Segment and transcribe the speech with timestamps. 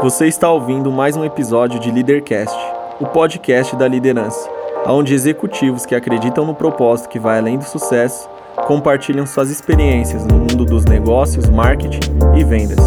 [0.00, 2.56] Você está ouvindo mais um episódio de Leadercast,
[3.00, 4.48] o podcast da liderança,
[4.86, 8.30] onde executivos que acreditam no propósito que vai além do sucesso
[8.68, 11.98] compartilham suas experiências no mundo dos negócios, marketing
[12.36, 12.78] e vendas.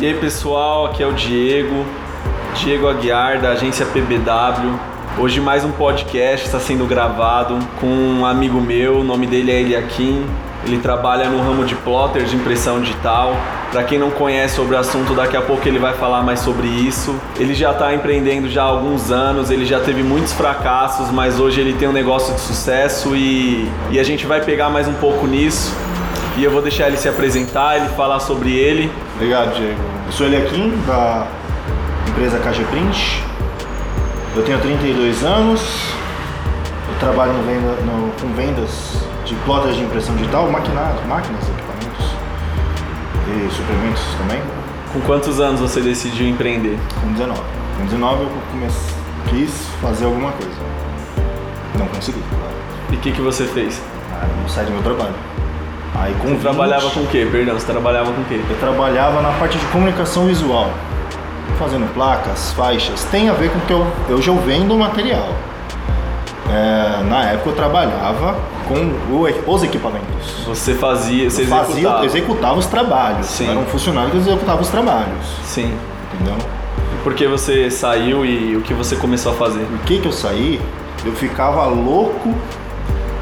[0.00, 1.84] E aí pessoal, aqui é o Diego,
[2.62, 4.78] Diego Aguiar da agência PBW.
[5.18, 9.60] Hoje mais um podcast está sendo gravado com um amigo meu, o nome dele é
[9.60, 10.24] Eliakim.
[10.66, 13.36] Ele trabalha no ramo de plotter de impressão digital.
[13.70, 16.66] Para quem não conhece sobre o assunto, daqui a pouco ele vai falar mais sobre
[16.66, 17.14] isso.
[17.38, 21.60] Ele já está empreendendo já há alguns anos, ele já teve muitos fracassos, mas hoje
[21.60, 25.26] ele tem um negócio de sucesso e, e a gente vai pegar mais um pouco
[25.26, 25.74] nisso.
[26.36, 28.90] E eu vou deixar ele se apresentar, ele falar sobre ele.
[29.16, 29.80] Obrigado, Diego.
[30.06, 31.26] Eu sou Eliakim, da
[32.08, 33.22] empresa KG Print.
[34.34, 35.60] Eu tenho 32 anos.
[36.88, 42.06] Eu trabalho no venda, no, com vendas de plotters de impressão digital, maquinários, máquinas, equipamentos
[43.28, 44.42] e suplementos também.
[44.92, 46.78] Com quantos anos você decidiu empreender?
[47.00, 47.40] Com 19.
[47.78, 48.94] Com 19 eu comecei,
[49.28, 50.54] quis fazer alguma coisa.
[51.78, 52.22] Não consegui.
[52.90, 53.82] E o que, que você fez?
[54.12, 55.14] Ah, não saí do meu trabalho.
[55.96, 57.26] Aí com Você 20, trabalhava com o quê?
[57.30, 58.40] Perdão, você trabalhava com o quê?
[58.48, 60.70] Eu trabalhava na parte de comunicação visual,
[61.58, 63.04] fazendo placas, faixas.
[63.04, 65.28] Tem a ver com que eu, eu vendo material.
[66.54, 68.36] É, na época eu trabalhava
[68.68, 68.74] com
[69.12, 70.44] o- os equipamentos.
[70.46, 72.06] Você fazia, você Eu fazia, executava.
[72.06, 73.26] executava os trabalhos.
[73.26, 73.44] Sim.
[73.46, 75.26] Eu era um funcionário que executava os trabalhos.
[75.44, 75.74] Sim.
[76.14, 76.36] Entendeu?
[76.94, 79.64] E por que você saiu e o que você começou a fazer?
[79.64, 80.60] Por que, que eu saí?
[81.04, 82.32] Eu ficava louco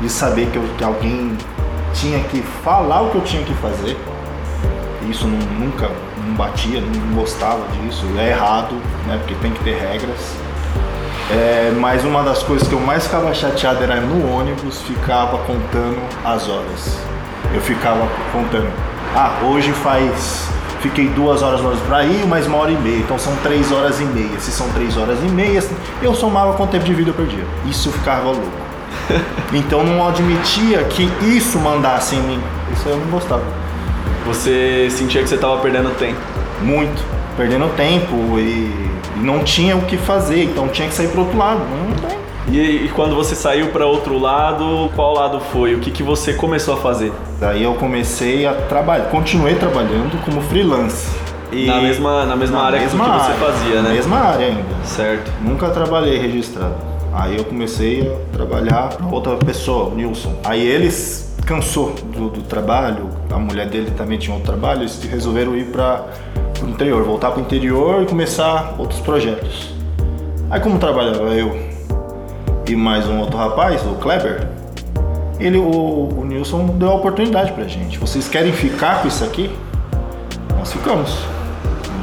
[0.00, 1.36] de saber que, eu- que alguém
[1.94, 3.96] tinha que falar o que eu tinha que fazer.
[5.08, 5.88] Isso não- nunca
[6.26, 8.04] não batia, não gostava disso.
[8.18, 8.74] É errado,
[9.06, 9.16] né?
[9.18, 10.36] Porque tem que ter regras.
[11.30, 15.98] É, mas uma das coisas que eu mais ficava chateado era no ônibus, ficava contando
[16.24, 16.98] as horas.
[17.54, 18.70] Eu ficava contando.
[19.14, 20.48] Ah, hoje faz.
[20.80, 22.98] Fiquei duas horas ônibus pra ir, mais uma hora e meia.
[22.98, 24.38] Então são três horas e meia.
[24.40, 25.62] Se são três horas e meia,
[26.02, 27.44] eu somava quanto tempo de vida eu perdia.
[27.66, 28.62] Isso ficava louco.
[29.54, 32.42] Então não admitia que isso mandasse em mim.
[32.72, 33.44] Isso eu não gostava.
[34.26, 36.20] Você sentia que você estava perdendo tempo.
[36.62, 37.04] Muito.
[37.36, 40.42] Perdendo tempo e não tinha o que fazer.
[40.44, 41.60] Então tinha que sair pro outro lado.
[41.60, 42.22] Não tem.
[42.48, 45.74] E, e quando você saiu para outro lado, qual lado foi?
[45.74, 47.12] O que, que você começou a fazer?
[47.38, 51.08] Daí eu comecei a trabalhar, continuei trabalhando como freelance.
[51.52, 53.88] E Na mesma- na mesma área que mesma que você área, fazia, né?
[53.88, 54.64] Na mesma área ainda.
[54.84, 55.30] Certo.
[55.42, 56.74] Nunca trabalhei registrado.
[57.14, 60.34] Aí eu comecei a trabalhar para outra pessoa, o Nilson.
[60.44, 65.56] Aí eles cansou do, do trabalho, a mulher dele também tinha outro trabalho, eles resolveram
[65.56, 66.06] ir para
[66.62, 69.72] o interior, voltar para o interior e começar outros projetos.
[70.50, 71.56] Aí como trabalhava eu
[72.68, 74.46] e mais um outro rapaz, o Kleber,
[75.40, 77.98] ele, o, o Nilson deu a oportunidade pra gente.
[77.98, 79.50] Vocês querem ficar com isso aqui?
[80.56, 81.41] Nós ficamos.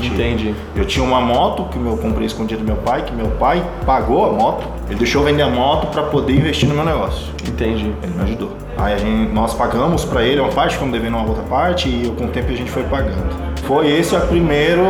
[0.08, 0.56] Entendi.
[0.76, 4.26] Eu tinha uma moto que eu comprei escondido do meu pai, que meu pai pagou
[4.26, 4.68] a moto.
[4.88, 7.28] Ele deixou eu vender a moto para poder investir no meu negócio.
[7.48, 7.94] Entendi.
[8.02, 8.52] Ele me ajudou.
[8.78, 12.14] Aí a gente, nós pagamos para ele uma parte, ficamos devendo uma outra parte e
[12.18, 13.50] com o tempo a gente foi pagando.
[13.64, 14.84] Foi esse o primeiro,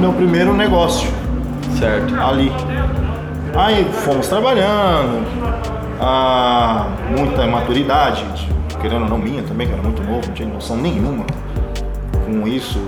[0.00, 1.08] meu primeiro negócio
[1.78, 2.14] Certo.
[2.20, 2.52] ali.
[3.54, 5.26] Aí fomos trabalhando,
[6.00, 6.86] ah,
[7.16, 8.24] muita maturidade,
[8.80, 11.24] querendo ou não minha também, que era muito novo, não tinha noção nenhuma
[12.24, 12.80] com isso,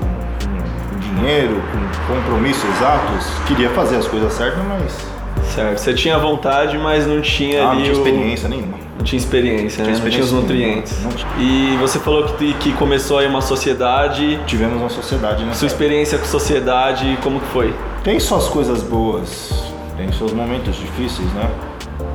[1.16, 3.26] dinheiro, com compromissos exatos.
[3.46, 5.14] Queria fazer as coisas certas, mas
[5.54, 5.78] Certo.
[5.78, 8.78] Você tinha vontade, mas não tinha ah, não ali tinha o- experiência nenhuma.
[8.96, 9.90] Não tinha experiência, né?
[9.92, 11.02] Não tinha Não tinha os experiência nutrientes.
[11.36, 11.42] não.
[11.44, 14.40] E você falou que, que começou aí uma sociedade.
[14.46, 15.52] Tivemos uma sociedade, né?
[15.52, 17.74] Sua experiência com sociedade, como que foi?
[18.02, 19.52] Tem suas coisas boas,
[19.96, 21.48] tem seus momentos difíceis, né?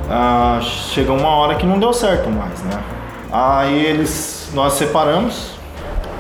[0.09, 2.79] Ah, chegou uma hora que não deu certo mais, né?
[3.31, 5.58] Aí eles, nós separamos.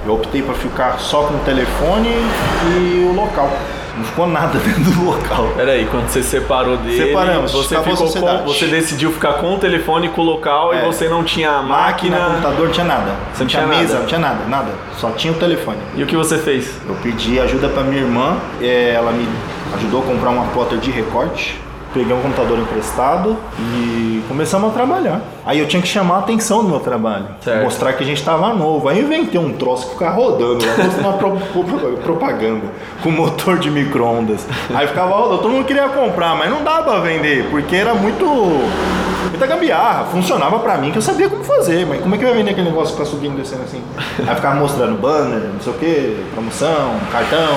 [0.05, 3.49] Eu optei por ficar só com o telefone e o local.
[3.97, 5.49] Não ficou nada dentro do local.
[5.57, 10.07] Peraí, quando você separou dele, Separamos, você ficou com, você decidiu ficar com o telefone
[10.07, 10.83] e com o local É.
[10.83, 12.35] e você não tinha a Máquina, máquina.
[12.35, 13.11] computador, tinha nada.
[13.33, 13.99] Você não tinha tinha mesa, nada?
[13.99, 14.71] não tinha nada, nada.
[14.97, 15.77] Só tinha o telefone.
[15.95, 16.69] E o que você fez?
[16.87, 19.27] Eu pedi ajuda pra minha irmã, eh, ela me
[19.75, 21.59] ajudou a comprar uma plotter de recorte.
[21.93, 25.21] Peguei um computador emprestado e começamos a trabalhar.
[25.45, 27.25] Aí eu tinha que chamar a atenção do meu trabalho.
[27.41, 27.63] Certo.
[27.63, 28.87] Mostrar que a gente tava novo.
[28.87, 30.63] Aí eu inventei um troço que ficava rodando
[30.99, 32.61] uma pro- pro- propaganda
[33.01, 34.45] com motor de micro-ondas.
[34.73, 38.23] Aí ficava rodando, todo mundo queria comprar, mas não dava pra vender, porque era muito.
[39.29, 42.33] Muita gambiarra, funcionava pra mim que eu sabia como fazer, mas como é que vai
[42.33, 43.81] vender aquele negócio que tá subindo e descendo assim?
[44.27, 47.47] Aí ficava mostrando banner, não sei o que, promoção, cartão,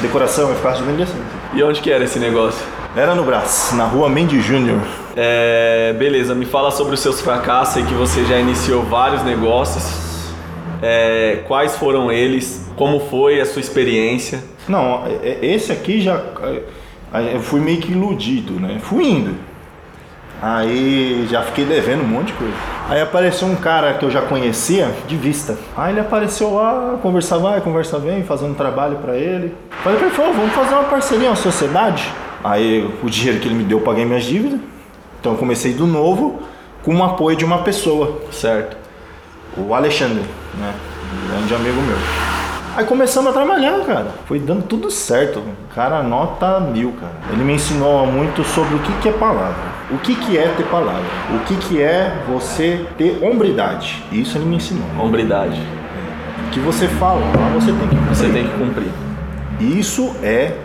[0.00, 1.22] decoração, eu ficava subindo e descendo.
[1.54, 2.64] E onde que era esse negócio?
[2.94, 4.78] Era no Brás, na rua Mendes Júnior.
[5.16, 10.30] É, beleza, me fala sobre os seus fracassos aí que você já iniciou vários negócios.
[10.82, 12.66] É, quais foram eles?
[12.76, 14.42] Como foi a sua experiência?
[14.68, 16.20] Não, é- é- esse aqui já.
[16.42, 16.62] é,
[17.34, 18.78] Eu fui meio que iludido, né?
[18.82, 19.34] Fui indo.
[20.40, 22.54] Aí já fiquei devendo um monte de coisa.
[22.88, 25.56] Aí apareceu um cara que eu já conhecia de vista.
[25.76, 29.54] Aí ele apareceu lá, conversa vai, conversa vem, fazendo trabalho pra ele.
[29.84, 32.10] Falei pra ele, vamos fazer uma parceria, uma sociedade.
[32.42, 34.60] Aí o dinheiro que ele me deu, eu paguei minhas dívidas.
[35.20, 36.42] Então eu comecei do novo
[36.82, 38.76] com o apoio de uma pessoa, Certo.
[39.56, 40.24] o Alexandre,
[40.58, 40.74] né?
[41.14, 41.96] Um grande amigo meu.
[42.74, 44.06] Aí começamos a trabalhar, cara.
[44.24, 45.42] Foi dando tudo certo.
[45.74, 47.12] Cara, nota mil, cara.
[47.30, 49.72] Ele me ensinou muito sobre o que, que é palavra.
[49.90, 51.04] O que, que é ter palavra.
[51.34, 54.02] O que, que é você ter hombridade.
[54.10, 54.86] Isso ele me ensinou.
[54.98, 55.60] Hombridade.
[56.46, 57.20] O que você fala,
[57.54, 58.90] você tem que Você tem que cumprir.
[59.60, 60.56] Isso é.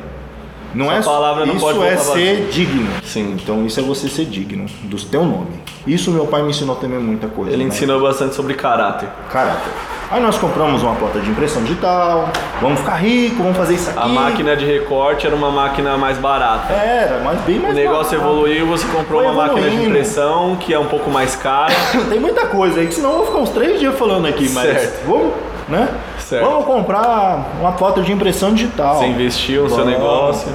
[0.77, 2.87] Não Sua é palavra não isso pode é ser digno.
[3.03, 3.35] Sim.
[3.41, 5.59] Então isso é você ser digno do teu nome.
[5.87, 7.51] Isso meu pai me ensinou também muita coisa.
[7.51, 7.69] Ele né?
[7.69, 9.09] ensinou bastante sobre caráter.
[9.31, 9.71] caráter.
[10.09, 12.29] Aí nós compramos uma plota de impressão digital,
[12.61, 13.99] vamos ficar rico, vamos fazer isso aqui.
[13.99, 16.71] A máquina de recorte era uma máquina mais barata.
[16.71, 18.31] Era, mas bem O mais negócio barato.
[18.37, 21.73] evoluiu, você comprou Foi uma máquina de impressão que é um pouco mais cara.
[22.09, 24.65] Tem muita coisa aí, que senão eu vou ficar uns três dias falando aqui, mas
[24.65, 25.05] Certo.
[25.07, 25.33] vamos,
[25.67, 25.89] né?
[26.19, 26.45] Certo.
[26.45, 28.95] Vamos comprar uma plota de impressão digital.
[28.95, 30.51] Você investiu no seu negócio.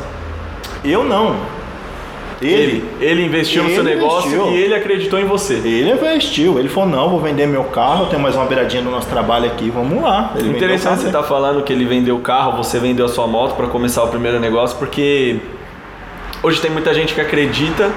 [0.85, 1.37] Eu não.
[2.41, 2.85] Ele.
[3.01, 4.53] Ele investiu no seu Ele negócio investiu.
[4.53, 5.55] e ele acreditou em você.
[5.55, 9.07] Ele investiu, ele falou, não, vou vender meu carro, tem mais uma beiradinha do nosso
[9.07, 10.33] trabalho aqui, vamos lá.
[10.37, 13.55] Ele Interessante você estar falando que ele vendeu o carro, você vendeu a sua moto
[13.55, 15.41] para começar o primeiro negócio, porque
[16.43, 17.91] hoje tem muita gente que acredita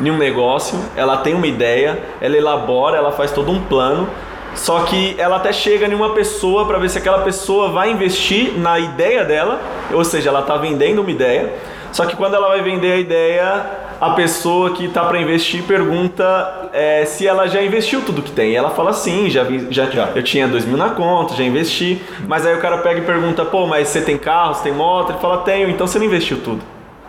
[0.00, 4.08] em um negócio, ela tem uma ideia, ela elabora, ela faz todo um plano,
[4.54, 8.52] só que ela até chega em uma pessoa para ver se aquela pessoa vai investir
[8.58, 9.60] na ideia dela,
[9.92, 11.52] ou seja, ela está vendendo uma ideia,
[11.92, 13.66] só que quando ela vai vender a ideia,
[14.00, 18.52] a pessoa que está para investir pergunta é, se ela já investiu tudo que tem.
[18.52, 20.10] E ela fala sim, já, vi- já, Já.
[20.14, 22.00] eu tinha dois mil na conta, já investi.
[22.26, 25.10] Mas aí o cara pega e pergunta, pô, mas você tem carro, você tem moto?
[25.10, 26.60] Ele fala, tenho, então você não investiu tudo.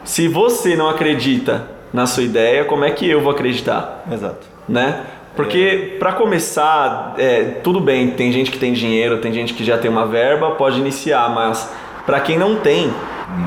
[0.04, 4.04] Se você não acredita na sua ideia, como é que eu vou acreditar?
[4.12, 4.48] Exato.
[4.68, 5.02] né?
[5.36, 9.78] Porque para começar, é, tudo bem, tem gente que tem dinheiro, tem gente que já
[9.78, 11.72] tem uma verba, pode iniciar, mas
[12.06, 12.92] para quem não tem,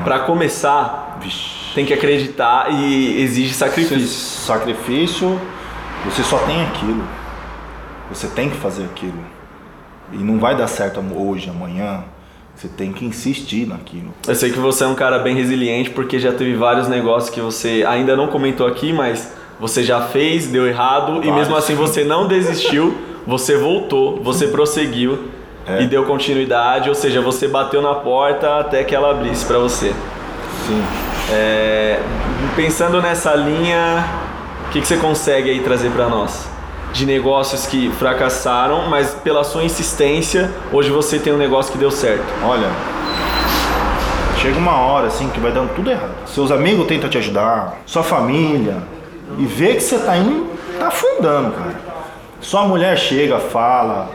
[0.03, 1.73] para começar, Vixe.
[1.75, 4.07] tem que acreditar e exige sacrifício.
[4.07, 5.39] sacrifício,
[6.05, 7.03] você só tem aquilo.
[8.09, 9.19] Você tem que fazer aquilo.
[10.11, 12.03] E não vai dar certo hoje, amanhã.
[12.55, 14.13] Você tem que insistir naquilo.
[14.27, 17.41] Eu sei que você é um cara bem resiliente porque já teve vários negócios que
[17.41, 19.33] você ainda não comentou aqui, mas
[19.63, 21.35] você já fez, deu errado e Vários.
[21.35, 25.29] mesmo assim você não desistiu, você voltou, você prosseguiu
[25.65, 25.81] É.
[25.83, 29.93] e deu continuidade, ou seja, você bateu na porta até que ela abrisse para você.
[30.67, 30.83] Sim.
[31.31, 31.99] É,
[32.57, 34.05] pensando nessa linha,
[34.67, 36.49] o que, que você consegue aí trazer para nós?
[36.91, 41.89] De negócios que fracassaram, mas pela sua insistência, hoje você tem um negócio que deu
[41.89, 42.25] certo.
[42.43, 42.67] Olha,
[44.41, 46.11] chega uma hora assim que vai dando tudo errado.
[46.25, 48.77] Seus amigos tentam te ajudar, sua família,
[49.37, 50.47] e vê que você tá indo,
[50.79, 51.75] tá afundando, cara.
[52.41, 54.09] Sua mulher chega, fala.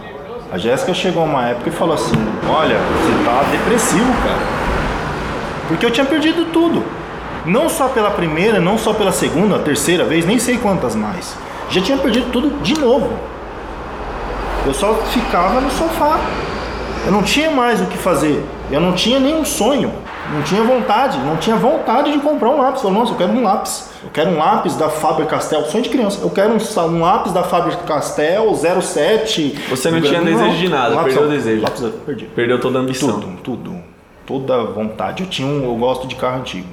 [0.52, 2.14] A Jéssica chegou uma época e falou assim:
[2.48, 4.58] Olha, você tá depressivo, cara.
[5.68, 6.82] Porque eu tinha perdido tudo.
[7.44, 11.34] Não só pela primeira, não só pela segunda, terceira vez, nem sei quantas mais.
[11.70, 13.10] Já tinha perdido tudo de novo.
[14.66, 16.18] Eu só ficava no sofá.
[17.06, 18.44] Eu não tinha mais o que fazer.
[18.70, 19.92] Eu não tinha nenhum sonho.
[20.32, 21.18] Não tinha vontade.
[21.18, 22.82] Não tinha vontade de comprar um lápis.
[22.82, 23.90] Falei, nossa, eu quero um lápis.
[24.02, 25.64] Eu quero um lápis da Faber-Castell.
[25.64, 26.20] Sonho de criança.
[26.22, 29.58] Eu quero um, um lápis da Faber-Castell 07.
[29.70, 31.62] Você não tinha desejo de nada, lápis, perdeu o desejo.
[31.62, 32.24] Lápis, perdi.
[32.26, 33.20] Perdeu toda a ambição.
[33.20, 33.74] Tudo, tudo.
[34.26, 35.22] Toda vontade.
[35.22, 36.68] Eu tinha um, eu gosto de carro antigo.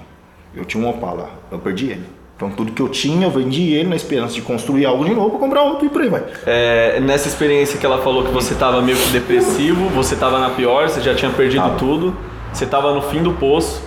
[0.55, 1.29] Eu tinha um Opala.
[1.51, 2.15] Eu perdi ele.
[2.35, 5.31] Então tudo que eu tinha, eu vendi ele na esperança de construir algo de novo
[5.31, 6.24] para comprar outro e por aí vai.
[6.45, 10.50] É, nessa experiência que ela falou que você estava meio que depressivo, você estava na
[10.50, 11.77] pior, você já tinha perdido Tava.
[11.77, 12.15] tudo,
[12.55, 13.83] você estava no fim do poço.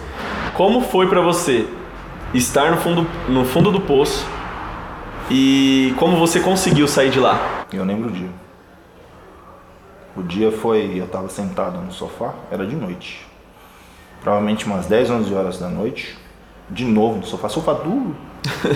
[0.54, 1.66] Como foi pra você
[2.34, 4.26] estar no fundo, no fundo do poço
[5.30, 7.64] e como você conseguiu sair de lá?
[7.72, 8.28] Eu lembro o dia.
[10.14, 13.26] O dia foi, eu tava sentado no sofá, era de noite.
[14.20, 16.18] Provavelmente umas 10, 11 horas da noite.
[16.68, 18.14] De novo no sofá, sofá duro.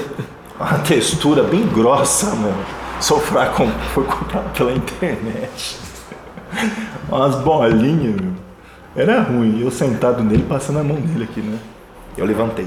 [0.58, 2.54] Uma textura bem grossa, meu.
[3.00, 5.78] Sofá com, foi comprado pela internet.
[7.10, 8.41] Umas bolinhas, meu.
[8.94, 9.60] Era ruim.
[9.60, 11.58] Eu sentado nele, passando a mão nele aqui, né?
[12.16, 12.66] Eu levantei.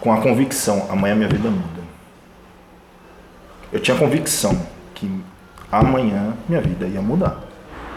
[0.00, 1.82] Com a convicção, amanhã minha vida muda.
[3.72, 4.60] Eu tinha convicção
[4.94, 5.08] que
[5.70, 7.40] amanhã minha vida ia mudar.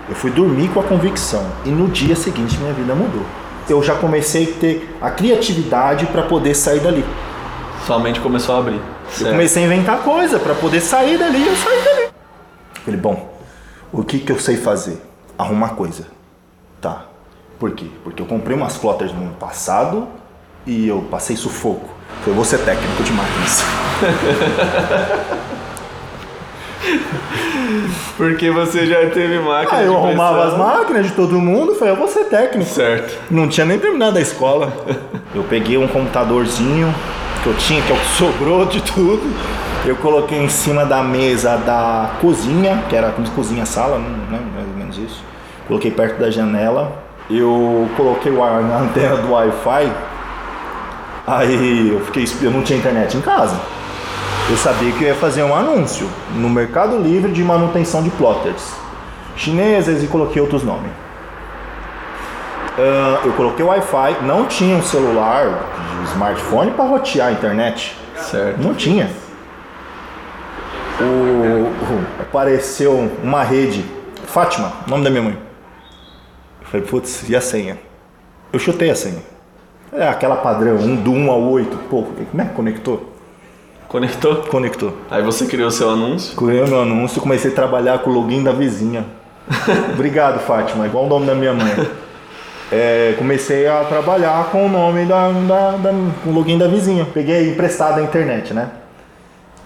[0.08, 3.26] Eu fui dormir com a convicção e no dia seguinte minha vida mudou.
[3.68, 7.04] Eu já comecei a ter a criatividade para poder sair dali.
[7.88, 8.76] Sua mente começou a abrir.
[8.76, 9.32] Eu Certo.
[9.32, 12.10] comecei a inventar coisa para poder sair dali, eu saí dali.
[12.84, 13.40] Falei, bom,
[13.92, 15.02] o que que eu sei fazer?
[15.38, 16.08] arrumar coisa.
[16.80, 17.06] Tá.
[17.60, 17.86] Por quê?
[18.04, 20.08] Porque eu comprei umas plotters no ano passado
[20.66, 21.90] e eu passei sufoco.
[22.26, 23.64] Vou ser técnico de máquinas.
[28.18, 29.80] Porque você já teve máquina.
[29.80, 30.68] Ah, eu de arrumava as impressão.
[30.76, 32.70] máquinas de todo mundo falei, eu vou ser técnico.
[32.70, 33.18] Certo.
[33.30, 34.72] Não tinha nem terminado a escola.
[35.36, 36.96] Eu peguei um computadorzinho
[37.44, 39.22] que eu tinha, que é o que sobrou de tudo.
[39.86, 44.40] Eu coloquei em cima da mesa da cozinha, que era como cozinha-sala, né?
[44.56, 45.22] mais ou menos isso.
[45.68, 47.04] Coloquei perto da janela.
[47.30, 49.92] Eu coloquei o ar na antena do Wi-Fi.
[51.28, 53.60] Aí eu fiquei, eu não tinha internet em casa.
[54.50, 58.74] Eu sabia que eu ia fazer um anúncio no Mercado Livre de manutenção de plotters
[59.36, 60.92] chinesas e coloquei outros nomes.
[62.78, 65.48] Ah, eu coloquei o Wi-Fi, não tinha um celular,
[66.00, 67.98] um smartphone para rotear a internet.
[68.18, 68.62] Certo.
[68.62, 69.10] Não tinha.
[71.02, 71.72] O-
[72.22, 73.84] apareceu uma rede,
[74.28, 75.38] Fátima, nome da minha mãe.
[76.66, 77.78] Eu falei, putz, e a senha?
[78.52, 79.22] Eu chutei a senha.
[79.94, 81.78] É aquela padrão, um, do 1 ao 8.
[81.90, 83.14] Pô, como é que conectou?
[83.88, 84.36] Conectou?
[84.44, 84.98] Conectou.
[85.10, 86.36] Aí você criou seu anúncio.
[86.36, 89.06] Criei meu anúncio e comecei a trabalhar com o login da vizinha.
[89.94, 91.88] Obrigado, Fátima, igual o nome da minha mãe.
[92.72, 95.92] É, comecei a trabalhar com o nome da, da, da-
[96.24, 97.06] com o login da vizinha.
[97.14, 98.70] Peguei emprestado a internet, né?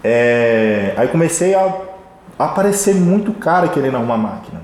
[0.04, 1.72] É, aí comecei a
[2.38, 4.60] aparecer muito cara querendo arrumar máquina.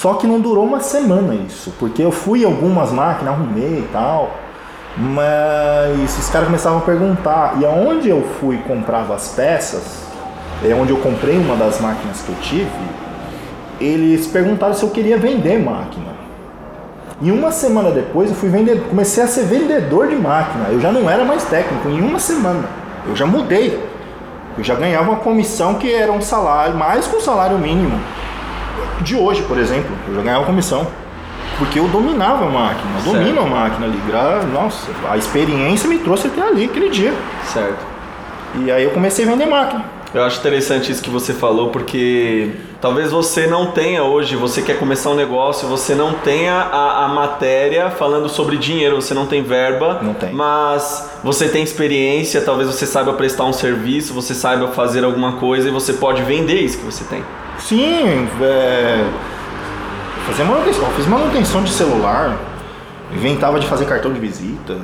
[0.00, 4.30] Só que não durou uma semana isso, porque eu fui algumas máquinas, arrumei e tal,
[4.96, 10.02] mas os caras começavam a perguntar, e aonde eu fui comprava as peças,
[10.64, 12.70] é onde eu comprei uma das máquinas que eu tive,
[13.78, 16.12] eles perguntaram se eu queria vender máquina.
[17.20, 20.68] E uma semana depois eu fui vender, comecei a ser vendedor de máquina.
[20.70, 22.64] Eu já não era mais técnico, em uma semana.
[23.06, 23.78] Eu já mudei.
[24.56, 28.00] Eu já ganhava uma comissão que era um salário, mais que um salário mínimo.
[29.02, 30.86] De hoje, por exemplo, eu já ganhava comissão.
[31.58, 33.98] Porque eu dominava a máquina, eu domino a máquina ali.
[34.06, 37.12] gra- Nossa, a experiência me trouxe até ali aquele dia.
[37.44, 37.84] Certo.
[38.64, 39.84] E aí eu comecei a vender máquina.
[40.12, 44.76] Eu acho interessante isso que você falou, porque talvez você não tenha hoje, você quer
[44.76, 49.40] começar um negócio, você não tenha a, a matéria falando sobre dinheiro, você não tem
[49.42, 50.32] verba, Não tem.
[50.32, 55.68] mas você tem experiência, talvez você saiba prestar um serviço, você saiba fazer alguma coisa
[55.68, 57.22] e você pode vender isso que você tem.
[57.60, 59.04] Sim, é...
[60.26, 60.84] fazer manutenção.
[60.84, 62.36] Eu fiz manutenção de celular,
[63.14, 64.78] inventava de fazer cartão de visita,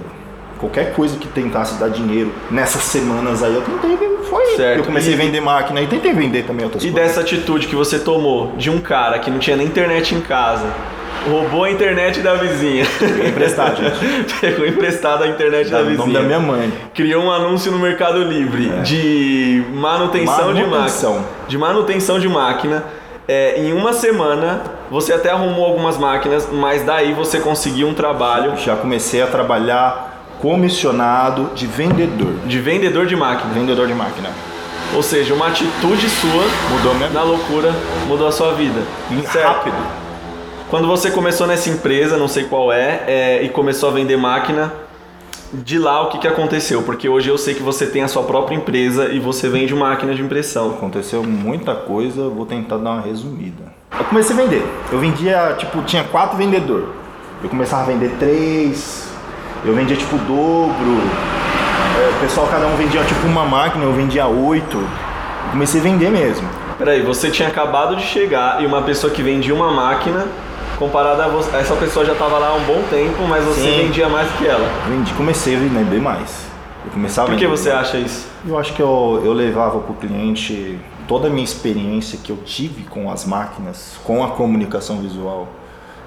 [0.58, 2.32] qualquer coisa que tentasse dar dinheiro.
[2.50, 3.96] Nessas semanas aí eu tentei,
[4.28, 4.56] foi.
[4.56, 4.78] Certo.
[4.78, 7.08] Eu comecei E- a vender máquina e tentei vender também outras E coisas.
[7.08, 10.66] dessa atitude que você tomou de um cara que não tinha nem internet em casa,
[11.28, 12.84] roubou a internet da vizinha,
[13.28, 14.34] Emprestado, gente.
[14.40, 16.72] pegou emprestado a internet da, o vizinha, nome da minha mãe.
[16.94, 21.12] criou um anúncio no Mercado Livre de manutenção, de Manutenção.
[21.14, 22.84] máquina, de manutenção de máquina.
[23.28, 28.56] É, em uma semana você até arrumou algumas máquinas, mas daí você conseguiu um trabalho
[28.56, 32.34] Já comecei a trabalhar comissionado de vendedor.
[32.46, 33.52] de vendedor de máquina.
[33.52, 34.28] Vendedor de máquina.
[34.94, 37.74] Ou seja, uma atitude sua Mudou minha na loucura
[38.06, 38.80] mudou a sua vida.
[39.32, 39.44] Certo?
[39.48, 39.76] Rápido.
[40.68, 44.72] Quando você começou nessa empresa, não sei qual é, é, e começou a vender máquina,
[45.52, 46.82] de lá o que, que aconteceu?
[46.82, 50.12] Porque hoje eu sei que você tem a sua própria empresa e você vende máquina
[50.12, 50.70] de impressão.
[50.70, 53.62] Aconteceu muita coisa, vou tentar dar uma resumida.
[53.96, 54.66] Eu comecei a vender.
[54.90, 56.88] Eu vendia, tipo, tinha quatro vendedores.
[57.44, 59.08] Eu começava a vender três,
[59.64, 61.00] eu vendia tipo dobro.
[61.96, 64.78] É, o pessoal, cada um vendia tipo uma máquina, eu vendia oito.
[64.78, 66.48] Eu comecei a vender mesmo.
[66.76, 70.26] Peraí, você tinha acabado de chegar e uma pessoa que vendia uma máquina,
[70.76, 73.82] comparada a você, essa pessoa já estava lá há um bom tempo, mas você Sim.
[73.86, 74.68] vendia mais que ela.
[74.88, 76.46] Vendi, comecei a vender mais.
[76.84, 78.28] Eu começava Por que você acha isso?
[78.46, 80.78] Eu acho que eu, eu levava para o cliente
[81.08, 85.48] toda a minha experiência que eu tive com as máquinas, com a comunicação visual.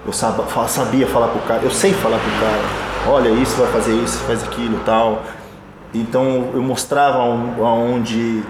[0.05, 3.67] Eu sab- fa- sabia falar pro cara, eu sei falar pro cara, olha, isso vai
[3.71, 5.21] fazer isso, faz aquilo tal.
[5.93, 8.41] Então eu mostrava aon- aonde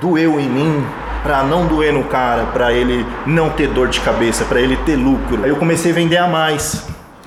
[0.00, 0.86] doeu em mim
[1.22, 4.96] para não doer no cara, para ele não ter dor de cabeça, para ele ter
[4.96, 5.42] lucro.
[5.44, 6.86] Aí eu comecei a vender a mais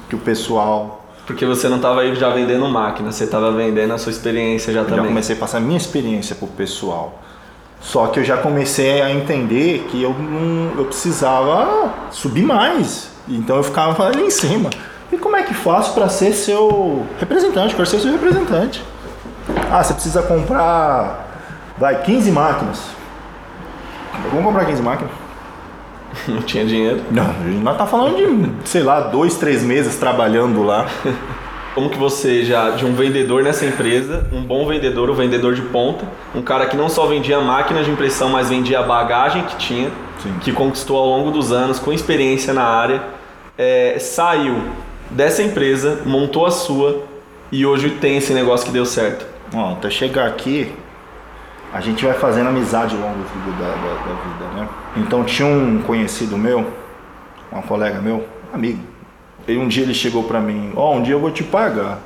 [0.09, 1.05] que o pessoal.
[1.25, 4.81] Porque você não estava aí já vendendo máquina, você estava vendendo a sua experiência já
[4.81, 5.07] Eu já também.
[5.07, 7.21] comecei a passar a minha experiência pro pessoal.
[7.79, 13.09] Só que eu já comecei a entender que eu não, eu precisava subir mais.
[13.27, 14.69] Então eu ficava ali em cima.
[15.11, 17.75] E como é que faço para ser seu representante?
[17.75, 18.83] Quero ser seu representante.
[19.71, 21.27] Ah, você precisa comprar,
[21.77, 22.81] vai, 15 máquinas.
[24.29, 25.11] Vamos comprar 15 máquinas?
[26.27, 27.01] Não tinha dinheiro.
[27.09, 30.87] Não, a gente nós tá falando de, sei lá, dois, três meses trabalhando lá.
[31.73, 35.61] como que você já, de um vendedor nessa empresa, um bom vendedor, um vendedor de
[35.61, 39.55] ponta, um cara que não só vendia máquina de impressão, mas vendia a bagagem que
[39.55, 39.89] tinha,
[40.21, 40.33] Sim.
[40.41, 43.01] que conquistou ao longo dos anos, com experiência na área,
[43.57, 44.61] é, saiu
[45.09, 47.03] dessa empresa, montou a sua
[47.51, 49.25] e hoje tem esse negócio que deu certo.
[49.53, 50.71] Ó, até chegar aqui,
[51.73, 53.19] a gente vai fazendo amizade ao longo
[53.59, 54.67] da, da, da vida, né?
[54.97, 56.65] Então tinha um conhecido meu,
[57.51, 58.79] um colega meu, amigo.
[59.47, 61.99] E um dia ele chegou pra mim, ó, um dia eu vou te pagar.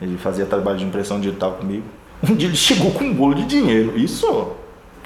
[0.00, 1.84] Ele fazia trabalho de impressão digital comigo.
[2.28, 3.92] Um dia ele chegou com um bolo de dinheiro.
[3.96, 4.48] Isso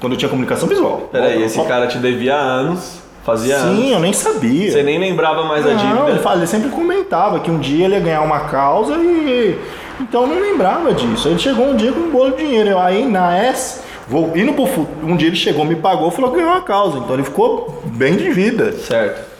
[0.00, 1.08] quando eu tinha comunicação visual.
[1.12, 3.90] Peraí, Ó, esse ó, cara te devia anos, fazia Sim, anos.
[3.92, 4.72] eu nem sabia.
[4.72, 6.18] Você nem lembrava mais a Não, ele, dívida.
[6.22, 9.58] fala- ele sempre comentava que um dia ele ia ganhar uma causa e.
[10.00, 11.28] Então eu não lembrava disso.
[11.28, 12.70] Ele chegou um dia com um bolo de dinheiro.
[12.70, 14.66] Eu aí na S, vou indo pro
[15.02, 16.98] Um dia ele chegou, me pagou falou que ganhou uma causa.
[16.98, 18.72] Então ele ficou bem de vida.
[18.72, 19.30] Certo.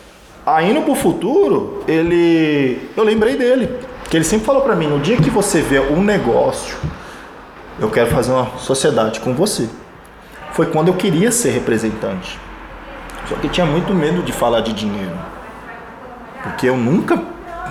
[0.45, 2.91] Aí indo pro futuro, ele.
[2.97, 3.69] Eu lembrei dele.
[4.11, 6.77] Que ele sempre falou pra mim: no dia que você vê um negócio,
[7.81, 9.69] eu quero fazer uma sociedade com você.
[10.53, 12.39] Foi quando eu queria ser representante.
[13.29, 15.17] Só que eu tinha muito medo de falar de dinheiro.
[16.43, 17.23] Porque eu nunca,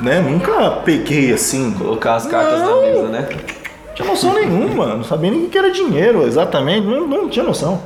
[0.02, 1.72] né, nunca peguei assim.
[1.72, 2.82] Colocar as cartas na Não.
[2.82, 3.30] mesa, né?
[3.32, 7.44] Não tinha noção nenhuma, não sabia nem o que era dinheiro exatamente, não, não tinha
[7.46, 7.82] noção.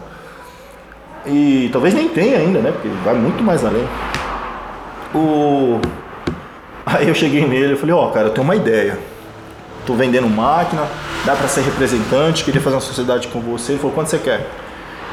[1.26, 2.72] E talvez nem tenha ainda, né?
[2.72, 3.88] Porque vai muito mais além.
[5.14, 5.80] O...
[6.86, 9.00] Aí eu cheguei nele e falei, ó, cara, eu tenho uma ideia.
[9.86, 10.84] Tô vendendo máquina,
[11.26, 13.74] dá pra ser representante, queria fazer uma sociedade com você.
[13.74, 14.48] Ele falou, quanto você quer?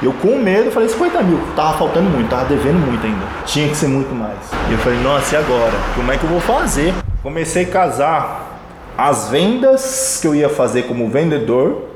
[0.01, 3.25] Eu com medo falei 50 mil, tava faltando muito, tava devendo muito ainda.
[3.45, 4.39] Tinha que ser muito mais.
[4.69, 5.73] E eu falei, nossa, e agora?
[5.95, 6.95] Como é que eu vou fazer?
[7.23, 8.61] Comecei a casar
[8.97, 11.93] as vendas que eu ia fazer como vendedor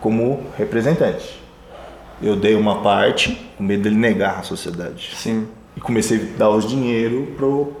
[0.00, 1.40] como representante.
[2.22, 5.12] Eu dei uma parte, com medo dele negar a sociedade.
[5.16, 5.48] Sim.
[5.76, 7.72] E comecei a dar os dinheiro pro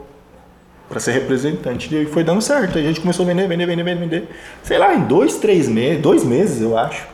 [0.88, 1.94] para ser representante.
[1.94, 2.78] E foi dando certo.
[2.78, 4.28] A gente começou a vender, vender, vender, vender, vender.
[4.62, 7.06] Sei lá, em dois, três meses, dois meses eu acho.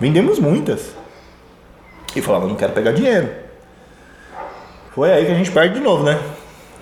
[0.00, 0.94] Vendemos muitas.
[2.14, 3.28] E falava, não quero pegar dinheiro.
[4.90, 6.18] Foi aí que a gente perde de novo, né?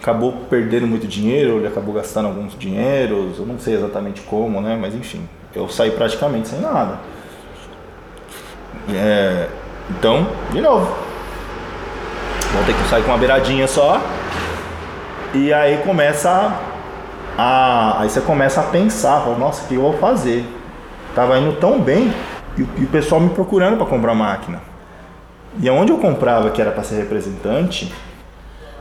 [0.01, 4.79] Acabou perdendo muito dinheiro, ele acabou gastando alguns dinheiros, eu não sei exatamente como, né?
[4.81, 6.99] Mas enfim, eu saí praticamente sem nada.
[8.91, 9.49] É,
[9.91, 10.87] então, de novo.
[12.53, 14.01] Vou ter que sair com uma beiradinha só.
[15.35, 16.59] E aí começa
[17.37, 20.45] a, Aí você começa a pensar, fala, nossa, o que eu vou fazer?
[21.15, 22.13] Tava indo tão bem
[22.57, 24.61] e, e o pessoal me procurando para comprar máquina.
[25.61, 27.93] E aonde eu comprava, que era para ser representante,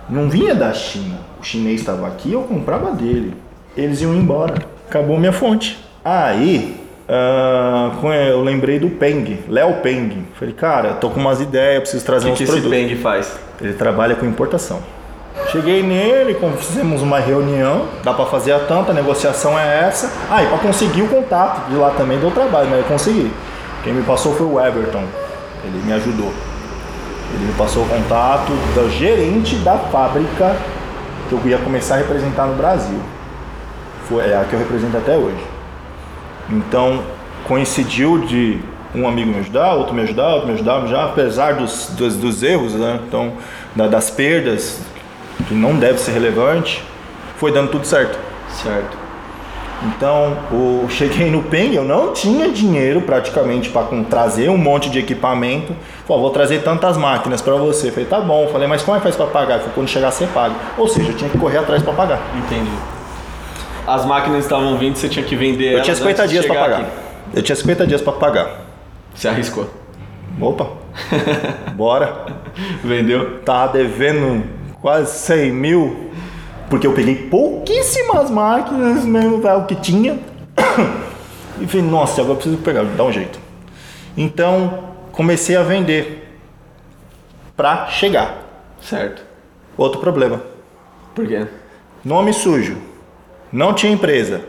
[0.09, 1.17] não vinha da China.
[1.39, 3.33] O chinês estava aqui, eu comprava dele.
[3.75, 4.55] Eles iam embora.
[4.87, 5.77] Acabou minha fonte.
[6.03, 6.79] Aí,
[8.01, 10.25] com- eu lembrei do Peng, Léo Peng.
[10.37, 12.77] Falei, cara, tô com umas ideias, preciso O trazer que, uns que esse produtos.
[12.77, 13.39] Peng faz?
[13.61, 14.79] Ele trabalha com importação.
[15.51, 20.11] Cheguei nele, fizemos uma reunião, dá para fazer a tanta, a negociação é essa.
[20.29, 23.31] Ah, e para conseguir o contato de lá também deu trabalho, mas eu consegui.
[23.83, 25.03] Quem me passou foi o Everton,
[25.63, 26.33] ele me ajudou.
[27.33, 30.55] Ele me passou o contato do gerente da fábrica
[31.29, 32.99] que eu ia começar a representar no Brasil.
[34.07, 35.43] Foi é a que eu represento até hoje.
[36.49, 37.03] Então,
[37.45, 38.59] coincidiu de
[38.95, 42.41] um amigo me ajudar, outro me ajudar, outro me ajudar, já apesar dos, dos, dos
[42.41, 42.99] erros, né?
[43.05, 43.33] Então,
[43.75, 44.79] da- das perdas,
[45.47, 46.81] que não deve ser relevante,
[47.35, 48.17] foi dando tudo certo.
[48.49, 48.97] Certo.
[49.85, 54.97] Então, o, cheguei no Peng, eu não tinha dinheiro praticamente para trazer um monte de
[54.99, 55.75] equipamento.
[56.07, 57.91] Falei, vou trazer tantas máquinas para você.
[57.91, 58.47] Falei, tá bom.
[58.47, 59.59] Falei, mas como é que faz para pagar?
[59.59, 60.55] Falei, quando chegar você paga.
[60.77, 62.21] Ou seja, eu tinha que correr atrás para pagar.
[62.35, 62.71] Entendi.
[63.85, 66.59] As máquinas estavam vindo, você tinha que vender Eu tinha 50 antes de dias para
[66.59, 66.81] pagar.
[66.81, 66.91] aqui.
[67.35, 68.61] Eu tinha 50 dias para pagar.
[69.13, 69.69] Você arriscou.
[70.41, 70.67] Opa,
[71.73, 72.25] bora.
[72.83, 73.39] Vendeu?
[73.45, 74.43] Tava devendo
[74.81, 76.11] quase 100 mil,
[76.69, 80.19] porque eu peguei pouquíssimas máquinas mesmo, tá, o que tinha.
[81.59, 83.39] E falei, nossa, agora eu preciso pegar, dar um jeito.
[84.15, 86.39] Então, comecei a vender
[87.55, 88.37] pra chegar.
[88.79, 89.23] Certo.
[89.75, 90.39] Outro problema,
[91.15, 91.47] Por quê?
[92.05, 92.77] nome sujo,
[93.51, 94.41] não tinha empresa,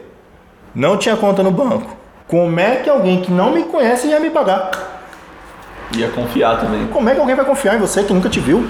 [0.75, 1.97] não tinha conta no banco.
[2.27, 4.71] Como é que alguém que não me conhece ia me pagar?
[5.97, 6.89] Ia confiar também.
[6.89, 8.67] Como é que alguém vai confiar em você que nunca te viu?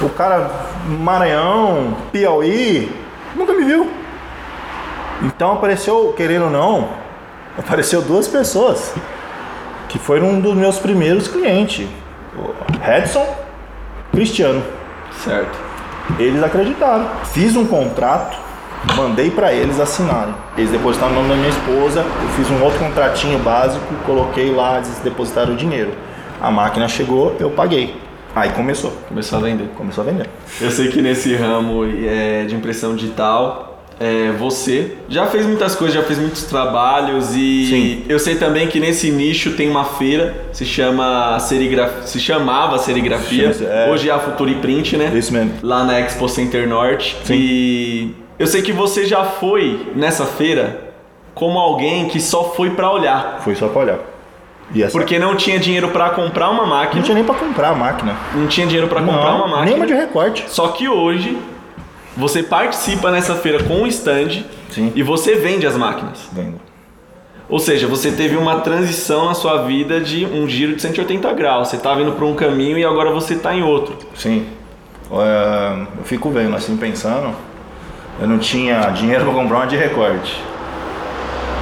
[0.00, 0.50] O cara
[0.86, 2.92] Maranhão, Piauí,
[3.34, 3.90] nunca me viu.
[5.22, 6.88] Então apareceu, querendo ou não,
[7.58, 8.94] apareceu duas pessoas
[9.88, 11.88] que foram um dos meus primeiros clientes.
[12.80, 13.26] Redson,
[14.12, 14.62] Cristiano.
[15.24, 15.58] Certo.
[16.18, 17.08] Eles acreditaram.
[17.24, 18.38] Fiz um contrato,
[18.96, 20.34] mandei para eles assinarem.
[20.56, 24.76] Eles depositaram o nome da minha esposa, eu fiz um outro contratinho básico, coloquei lá,
[24.76, 25.92] eles depositaram o dinheiro.
[26.40, 28.07] A máquina chegou, eu paguei.
[28.34, 28.92] Aí começou.
[29.08, 29.68] Começou a vender.
[29.76, 30.26] Começou a vender.
[30.60, 33.68] Eu sei que nesse ramo é, de impressão digital,
[34.00, 38.04] é, você já fez muitas coisas, já fez muitos trabalhos e Sim.
[38.08, 43.52] eu sei também que nesse nicho tem uma feira, se chama serigrafia, se chamava serigrafia,
[43.52, 43.88] Sim, é.
[43.90, 45.10] hoje é a Futuriprint, né?
[45.14, 45.54] Isso mesmo.
[45.62, 47.16] Lá na Expo Center Norte.
[47.24, 47.34] Sim.
[47.34, 50.92] E eu sei que você já foi nessa feira
[51.34, 53.98] como alguém que só foi pra olhar, Foi só pra olhar.
[54.76, 54.90] Essa...
[54.90, 58.16] porque não tinha dinheiro pra comprar uma não máquina, tinha nem pra comprar a máquina.
[58.34, 59.64] não tinha dinheiro pra comprar Não, uma máquina.
[59.66, 60.44] Nem uma de recorte.
[60.48, 61.38] Só que hoje
[62.16, 64.92] você participa nessa feira com um stand Sim.
[64.94, 66.28] e você vende as máquinas.
[66.32, 66.60] Vendo.
[67.48, 71.68] Ou seja, você teve uma transição na sua vida de um giro de 180 graus.
[71.68, 73.96] Você estava indo para um caminho e agora você está em outro.
[74.14, 74.46] Sim.
[75.10, 77.34] Eu fico vendo assim, pensando.
[78.20, 80.38] Eu não tinha dinheiro pra comprar uma de recorte.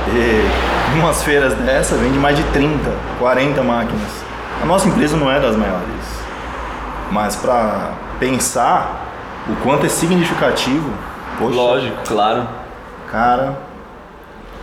[0.08, 4.08] E umas feiras dessa vende mais de 30, 40 máquinas.
[4.62, 5.86] A nossa empresa não é das maiores.
[7.10, 9.06] Mas pra pensar
[9.48, 10.90] o quanto é significativo,
[11.38, 12.48] poxa, Lógico, claro.
[13.10, 13.58] cara,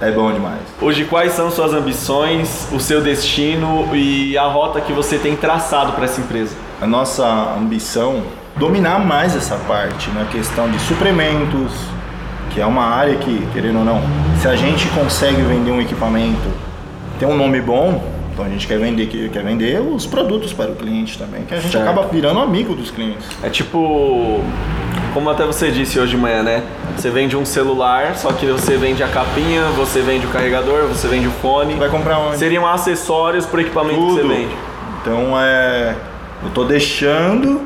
[0.01, 0.59] é bom demais.
[0.81, 5.93] Hoje, quais são suas ambições, o seu destino e a rota que você tem traçado
[5.93, 6.55] para essa empresa?
[6.81, 7.25] a nossa
[7.57, 8.23] ambição
[8.57, 11.71] dominar mais essa parte na questão de suprimentos,
[12.53, 14.01] que é uma área que, querendo ou não,
[14.39, 16.49] se a gente consegue vender um equipamento,
[17.19, 20.75] tem um nome bom, então a gente quer vender, quer vender os produtos para o
[20.75, 21.83] cliente também, que a gente Certo.
[21.83, 23.25] acaba virando amigo dos clientes.
[23.43, 24.41] É tipo,
[25.13, 26.63] como até você disse hoje de manhã, né?
[26.97, 31.07] Você vende um celular, só que você vende a capinha, você vende o carregador, você
[31.07, 31.75] vende o fone.
[31.75, 32.37] Vai comprar onde?
[32.37, 34.33] Seriam acessórios para o equipamento que você Tudo.
[34.33, 34.55] vende.
[35.01, 35.95] Então é.
[36.43, 37.61] Eu tô deixando.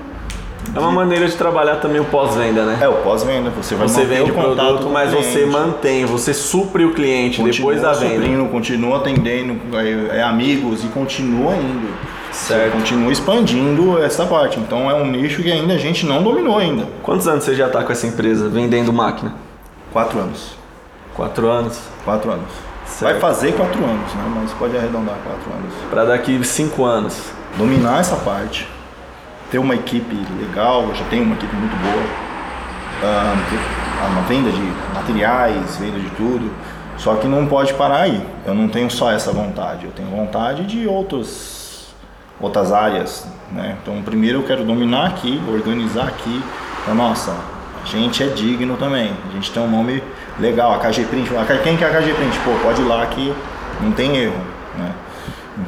[0.76, 2.80] É uma maneira de trabalhar também o pós-venda, né?
[2.82, 3.50] É o pós-venda.
[3.52, 7.42] Você vai Você manter vende o produto, o mas você mantém, você supre o cliente
[7.42, 8.16] Continua depois da venda.
[8.16, 11.88] suprindo, continua atendendo é, é amigos e continua indo.
[12.32, 12.74] Certo.
[12.74, 14.60] Continua expandindo essa parte.
[14.60, 16.88] Então é um nicho que ainda a gente não dominou ainda.
[17.02, 19.34] Quantos anos você já está com essa empresa vendendo máquina?
[19.92, 20.56] Quatro anos.
[21.16, 21.80] Quatro anos.
[22.04, 22.52] Quatro anos.
[22.86, 23.12] Certo.
[23.12, 24.32] Vai fazer quatro anos, né?
[24.36, 25.74] Mas pode arredondar quatro anos.
[25.90, 27.18] Para daqui cinco anos.
[27.58, 28.68] Dominar essa parte.
[29.50, 32.04] Ter uma equipe legal, já tenho uma equipe muito boa.
[34.12, 34.62] Uma venda de
[34.94, 36.52] materiais, venda de tudo.
[36.98, 38.26] Só que não pode parar aí.
[38.46, 39.86] Eu não tenho só essa vontade.
[39.86, 41.94] Eu tenho vontade de outros,
[42.42, 43.28] outras áreas.
[43.52, 43.78] Né?
[43.82, 46.44] Então, primeiro eu quero dominar aqui, organizar aqui.
[46.82, 47.36] Então, nossa,
[47.84, 49.12] a gente é digno também.
[49.30, 50.04] A gente tem um nome
[50.40, 50.74] legal.
[50.74, 51.30] A KG Print.
[51.64, 52.40] Quem que é a KG Print?
[52.40, 53.34] Pô, pode ir lá que
[53.80, 54.42] não tem erro.
[54.78, 54.92] Né?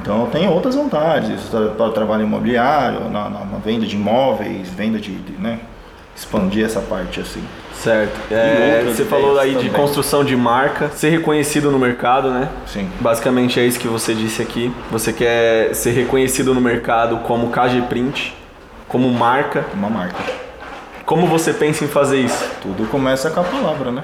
[0.02, 4.69] Então eu tenho outras vontades, para o trabalho imobiliário, na, na- na venda de imóveis,
[4.69, 5.60] venda de, de, né,
[6.15, 7.43] expandir essa parte assim.
[7.73, 8.19] Certo.
[8.32, 9.71] É, você falou aí de também.
[9.71, 12.49] construção de marca, ser reconhecido no mercado, né?
[12.67, 12.89] Sim.
[12.99, 14.71] Basicamente é isso que você disse aqui.
[14.91, 18.36] Você quer ser reconhecido no mercado como KG Print,
[18.88, 19.65] como marca.
[19.73, 20.21] Uma marca.
[21.06, 22.47] Como você pensa em fazer isso?
[22.62, 24.04] Tudo começa com a palavra, né?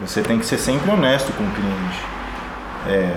[0.00, 2.02] Você tem que ser sempre honesto com o cliente.
[2.88, 3.14] É,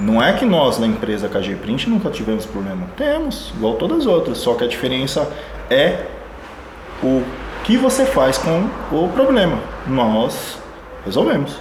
[0.00, 2.86] não é que nós na empresa KG Print nunca tivemos problema.
[2.96, 4.38] Temos, igual todas as outras.
[4.38, 5.30] Só que a diferença
[5.70, 6.06] é
[7.02, 7.22] o
[7.62, 9.58] que você faz com o problema.
[9.86, 10.58] Nós
[11.04, 11.56] resolvemos.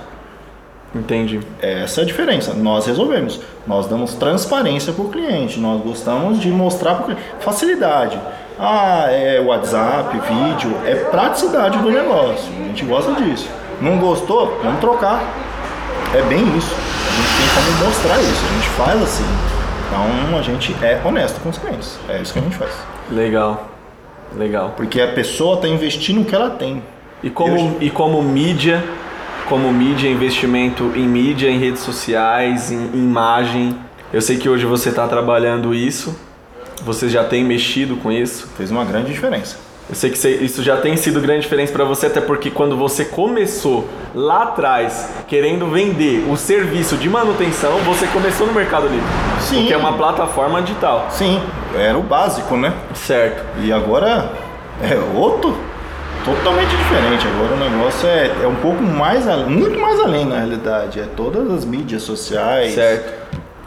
[0.96, 1.40] Entendi.
[1.62, 2.54] Essa é a diferença.
[2.54, 3.40] Nós resolvemos.
[3.66, 5.60] Nós damos transparência para o cliente.
[5.60, 7.24] Nós gostamos de mostrar para o cliente.
[7.40, 8.20] Facilidade.
[8.60, 10.76] Ah, é WhatsApp, vídeo.
[10.86, 12.52] É praticidade do negócio.
[12.62, 13.50] A gente gosta disso.
[13.82, 14.60] Não gostou?
[14.64, 15.24] Vamos trocar.
[16.14, 17.03] É bem isso.
[17.14, 18.46] A gente tem como mostrar isso.
[18.50, 19.26] A gente faz assim.
[19.88, 21.98] Então a gente é honesto com os clientes.
[22.10, 22.72] É isso que a gente faz.
[23.12, 23.70] Legal.
[24.36, 24.74] Legal.
[24.76, 26.82] Porque a pessoa está investindo o que ela tem.
[27.22, 28.84] E como, Eu- e como mídia,
[29.48, 33.78] como mídia, investimento em mídia, em redes sociais, em imagem.
[34.12, 36.18] Eu sei que hoje você está trabalhando isso.
[36.84, 38.48] Você já tem mexido com isso.
[38.58, 39.58] Fez uma grande diferença.
[39.90, 42.78] Eu sei que você- isso já tem sido grande diferença para você, até porque quando
[42.78, 49.06] você começou lá atrás querendo vender o serviço de manutenção, você começou no Mercado Livre.
[49.42, 49.66] Sim.
[49.68, 51.08] Que é uma plataforma digital.
[51.12, 51.42] Sim,
[51.78, 52.74] era o básico, né?
[52.94, 53.44] Certo.
[53.62, 54.32] E agora
[54.82, 55.56] é outro,
[56.24, 57.28] totalmente diferente.
[57.28, 61.02] Agora o negócio é, é um pouco mais, muito mais além na realidade.
[61.02, 63.22] É todas as mídias sociais, Certo.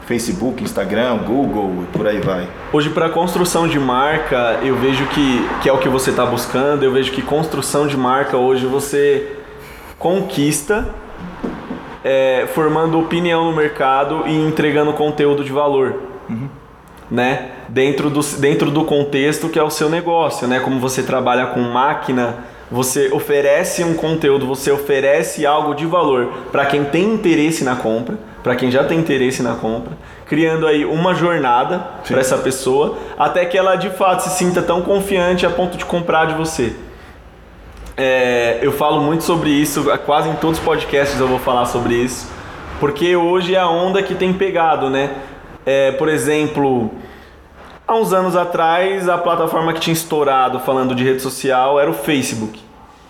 [0.07, 2.47] Facebook, Instagram, Google e por aí vai.
[2.71, 6.83] Hoje, para construção de marca, eu vejo que, que é o que você está buscando.
[6.83, 9.37] Eu vejo que construção de marca hoje você
[9.99, 10.87] conquista
[12.05, 15.95] é, formando opinião no mercado e entregando conteúdo de valor.
[17.11, 17.51] Né?
[17.67, 20.59] Dentro, do, dentro do contexto que é o seu negócio, né?
[20.59, 26.65] Como você trabalha com máquina, você oferece um conteúdo, você oferece algo de valor para
[26.65, 28.17] quem tem interesse na compra,
[28.47, 29.91] para quem já tem interesse na compra,
[30.25, 34.81] criando aí uma jornada para essa pessoa, até que ela de fato se sinta tão
[34.81, 36.73] confiante a ponto de comprar de você.
[37.97, 41.95] É, eu falo muito sobre isso, quase em todos os podcasts eu vou falar sobre
[41.95, 42.31] isso,
[42.79, 45.11] porque hoje é a onda que tem pegado, né?
[45.65, 46.89] É, por exemplo,
[47.85, 51.93] há uns anos atrás a plataforma que tinha estourado falando de rede social era o
[51.93, 52.61] Facebook.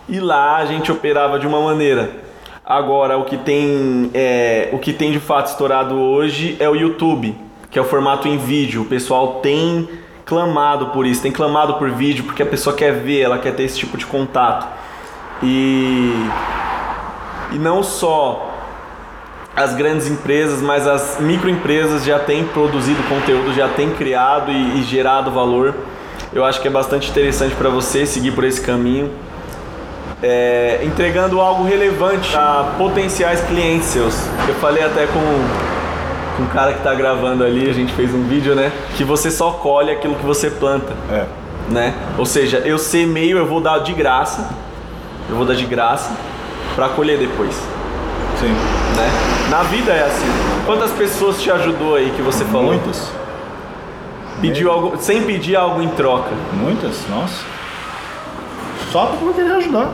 [0.08, 2.26] E lá a gente operava de uma maneira.
[2.68, 7.34] Agora o que tem, é, o que tem de fato estourado hoje é o YouTube,
[7.70, 8.82] que é o formato em vídeo.
[8.82, 9.88] O pessoal tem
[10.26, 13.62] clamado por isso, tem clamado por vídeo porque a pessoa quer ver, ela quer ter
[13.62, 14.68] esse tipo de contato.
[15.42, 16.12] E,
[17.52, 18.54] e não só
[19.56, 24.82] as grandes empresas, mas as microempresas já têm produzido conteúdo, já têm criado e, e
[24.82, 25.74] gerado valor.
[26.34, 29.10] Eu acho que é bastante interessante para você seguir por esse caminho,
[30.22, 34.14] é, entregando algo relevante a potenciais clientes seus.
[34.48, 38.54] Eu falei até com, um cara que está gravando ali, a gente fez um vídeo,
[38.54, 38.72] né?
[38.96, 40.92] Que você só colhe aquilo que você planta.
[41.10, 41.24] É.
[41.68, 41.94] Né?
[42.16, 44.48] Ou seja, eu semeio, eu vou dar de graça
[45.28, 46.10] eu vou dar de graça
[46.74, 47.54] para colher depois.
[48.40, 48.48] Sim.
[48.96, 49.10] Né?
[49.50, 50.26] Na vida é assim.
[50.64, 52.72] Quantas pessoas te ajudou aí que você falou?
[52.72, 53.12] Muitas.
[54.40, 56.30] Pediu algo, sem pedir algo em troca.
[56.52, 57.44] Muitas, nossa.
[58.90, 59.90] Só porque eu querer ajudar.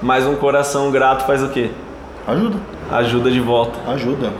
[0.00, 1.70] Mas um coração grato faz o quê?
[2.26, 2.56] Ajuda.
[2.90, 3.78] Ajuda de volta.
[3.90, 4.32] Ajuda.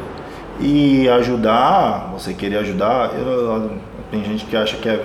[0.60, 3.78] E ajudar, você querer ajudar, eu,
[4.10, 5.04] tem gente que acha que é,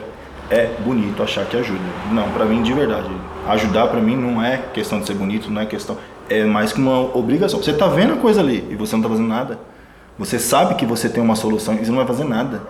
[0.49, 1.83] é bonito achar que ajuda.
[2.11, 3.09] Não, pra mim de verdade.
[3.47, 5.97] Ajudar para mim não é questão de ser bonito, não é questão.
[6.29, 7.61] É mais que uma obrigação.
[7.61, 9.59] Você tá vendo a coisa ali e você não tá fazendo nada.
[10.17, 12.61] Você sabe que você tem uma solução e você não vai fazer nada.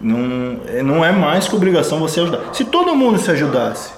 [0.00, 2.54] Não, é, não é mais que obrigação você ajudar.
[2.54, 3.92] Se todo mundo se ajudasse,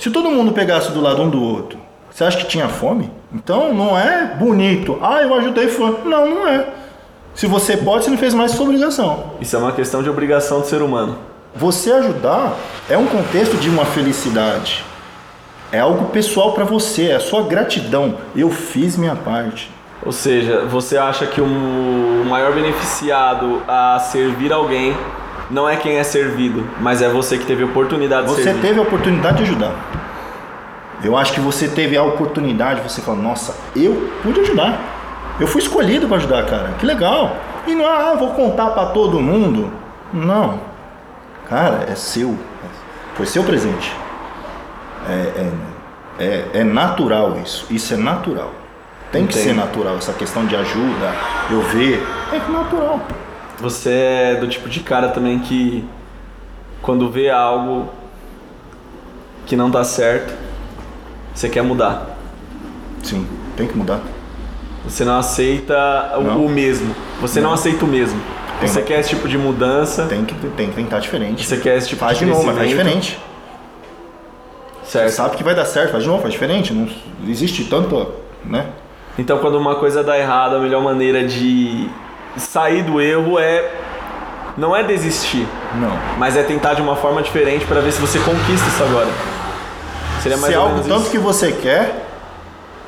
[0.00, 1.78] se todo mundo pegasse do lado um do outro,
[2.10, 3.10] você acha que tinha fome?
[3.30, 4.98] Então não é bonito.
[5.02, 5.98] Ah, eu ajudei fulano.
[6.06, 6.66] Não, não é.
[7.34, 9.32] Se você pode, você não fez mais sua obrigação.
[9.42, 11.18] Isso é uma questão de obrigação do ser humano.
[11.54, 12.56] Você ajudar
[12.88, 14.82] é um contexto de uma felicidade.
[15.70, 18.16] É algo pessoal para você, é a sua gratidão.
[18.34, 19.70] Eu fiz minha parte.
[20.02, 24.96] Ou seja, você acha que o maior beneficiado a servir alguém
[25.50, 28.60] não é quem é servido, mas é você que teve a oportunidade de você servir.
[28.60, 29.74] Você teve a oportunidade de ajudar.
[31.02, 34.78] Eu acho que você teve a oportunidade, você fala, nossa, eu pude ajudar.
[35.40, 36.74] Eu fui escolhido para ajudar, cara.
[36.78, 37.36] Que legal.
[37.66, 39.72] E não, ah, vou contar para todo mundo.
[40.12, 40.60] Não.
[41.48, 42.38] Cara, é seu.
[43.14, 43.96] Foi seu presente.
[45.08, 47.66] É, é, é, é natural isso.
[47.70, 48.52] Isso é natural.
[49.10, 49.36] Tem Entendo.
[49.36, 49.96] que ser natural.
[49.96, 51.14] Essa questão de ajuda,
[51.50, 53.00] eu ver, é natural.
[53.60, 55.84] Você é do tipo de cara também que
[56.80, 57.90] quando vê algo
[59.46, 60.32] que não dá certo,
[61.34, 62.16] você quer mudar.
[63.02, 64.00] Sim, tem que mudar.
[64.84, 66.46] Você não aceita não.
[66.46, 66.94] o mesmo.
[67.20, 67.48] Você não.
[67.48, 68.20] não aceita o mesmo.
[68.60, 70.06] Tem você quer esse tipo de mudança.
[70.06, 71.46] Tem que, tem que tentar diferente.
[71.46, 73.18] Você quer esse tipo faz de Faz de novo, mas faz diferente.
[74.84, 75.10] Certo.
[75.10, 76.72] Você sabe que vai dar certo, faz de novo, faz diferente.
[76.72, 76.88] Não
[77.28, 78.12] existe tanto,
[78.44, 78.66] né?
[79.18, 81.88] Então quando uma coisa dá errado, a melhor maneira de
[82.40, 83.72] sair do erro é
[84.56, 85.46] não é desistir.
[85.74, 85.96] Não.
[86.18, 89.08] Mas é tentar de uma forma diferente para ver se você conquista isso agora.
[90.22, 91.10] Seria mais se é algo tanto isso.
[91.10, 92.06] que você quer,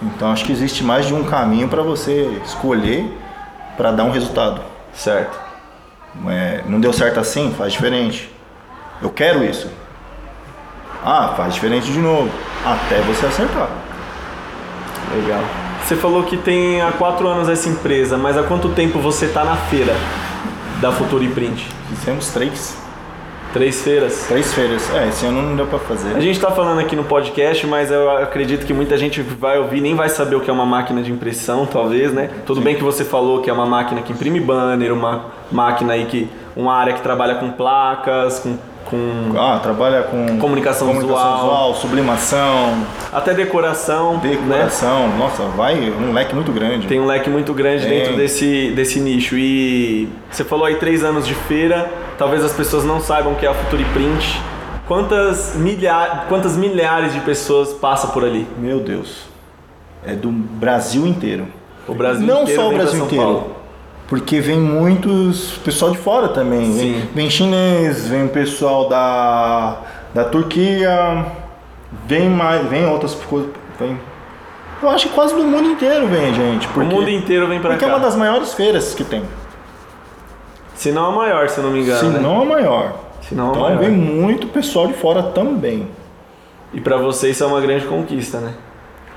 [0.03, 3.11] então acho que existe mais de um caminho para você escolher
[3.77, 4.61] para dar um resultado.
[4.93, 5.41] Certo.
[6.29, 7.55] É, não deu certo assim?
[7.57, 8.31] Faz diferente.
[9.01, 9.71] Eu quero isso.
[11.05, 12.31] Ah, faz diferente de novo.
[12.65, 13.69] Até você acertar.
[15.15, 15.43] Legal.
[15.85, 19.45] Você falou que tem há quatro anos essa empresa, mas há quanto tempo você está
[19.45, 19.95] na feira
[20.81, 21.69] da Futuri Print?
[21.89, 22.81] Fizemos três.
[23.53, 24.25] Três feiras?
[24.29, 24.91] Três feiras.
[24.95, 26.17] É, esse ano não deu para fazer.
[26.17, 29.83] A gente está falando aqui no podcast, mas eu acredito que muita gente vai ouvir
[29.83, 32.31] nem vai saber o que é uma máquina de impressão, talvez, né?
[32.47, 32.65] Tudo Sim.
[32.65, 36.31] bem que você falou que é uma máquina que imprime banner, uma máquina aí que
[36.57, 38.57] uma área que trabalha com placas, com
[38.93, 44.19] com ah, trabalha com comunicação, comunicação visual, visual, sublimação, até decoração.
[44.19, 45.17] Decoração, né?
[45.19, 46.87] nossa, vai um leque muito grande.
[46.87, 48.01] Tem um leque muito grande Tem.
[48.01, 49.35] dentro desse, desse nicho.
[49.39, 53.47] E você falou aí três anos de feira, talvez as pessoas não saibam o que
[53.47, 54.41] é a Futuri Print.
[54.87, 56.25] Quantas, milha...
[56.29, 58.47] Quantas milhares de pessoas passam por ali?
[58.59, 59.23] Meu Deus.
[60.05, 61.47] É do Brasil inteiro.
[61.89, 62.61] O Brasil não inteiro.
[62.61, 63.25] Só o Brasil inteiro.
[63.25, 63.62] Paulo.
[64.13, 66.71] Porque vem muitos pessoal de fora também.
[66.71, 69.79] Vem, vem, chinês, vem pessoal da,
[70.13, 71.25] da Turquia,
[72.07, 73.51] vem mais, vem outras coisas.
[73.81, 73.99] Vem,
[74.83, 76.69] eu acho que quase do mundo inteiro vem gente.
[76.69, 77.91] Porque, o mundo inteiro vem pra porque cá.
[77.91, 79.25] Porque é uma das maiores feiras que tem.
[80.75, 82.01] Se não a maior, se não me engano.
[82.01, 82.21] Se né?
[82.21, 82.95] não a maior.
[83.23, 83.79] Se não a então maior.
[83.79, 85.89] vem muito pessoal de fora também.
[86.75, 88.53] E para vocês é uma grande conquista, né?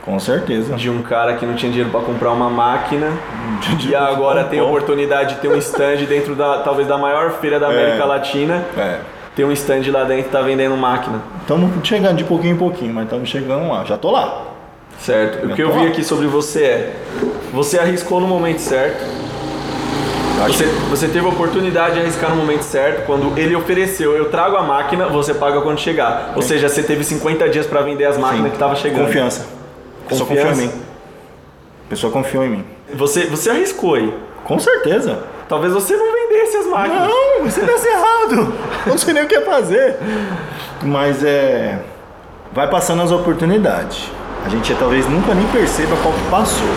[0.05, 0.75] Com certeza.
[0.75, 3.11] De um cara que não tinha dinheiro para comprar uma máquina
[3.89, 7.59] e agora tem a oportunidade de ter um stand dentro da talvez da maior feira
[7.59, 8.65] da América é, Latina.
[8.77, 8.99] É.
[9.35, 11.21] tem um stand lá dentro que tá vendendo máquina.
[11.41, 13.83] Estamos chegando de pouquinho em pouquinho, mas estamos chegando lá.
[13.83, 14.43] Já tô lá.
[14.99, 15.45] Certo.
[15.45, 15.87] O Já que eu vi lá.
[15.87, 16.95] aqui sobre você é,
[17.51, 19.03] você arriscou no momento certo.
[20.47, 23.05] Você, você teve a oportunidade de arriscar no momento certo.
[23.05, 26.33] Quando ele ofereceu, eu trago a máquina, você paga quando chegar.
[26.35, 28.51] Ou seja, você teve 50 dias para vender as máquinas Sim.
[28.51, 29.05] que tava chegando.
[29.05, 29.54] Confiança.
[30.05, 30.49] A pessoa Confiança.
[30.49, 30.81] confiou em mim.
[31.85, 32.65] A pessoa confiou em mim.
[32.93, 34.13] Você, você arriscou aí.
[34.43, 35.23] Com certeza.
[35.49, 37.07] Talvez você não vendesse as máquinas.
[37.07, 38.53] Não, deve ser errado.
[38.85, 39.97] Não sei nem o que fazer.
[40.83, 41.79] Mas é.
[42.53, 44.09] Vai passando as oportunidades.
[44.45, 46.67] A gente talvez nunca nem perceba qual que passou.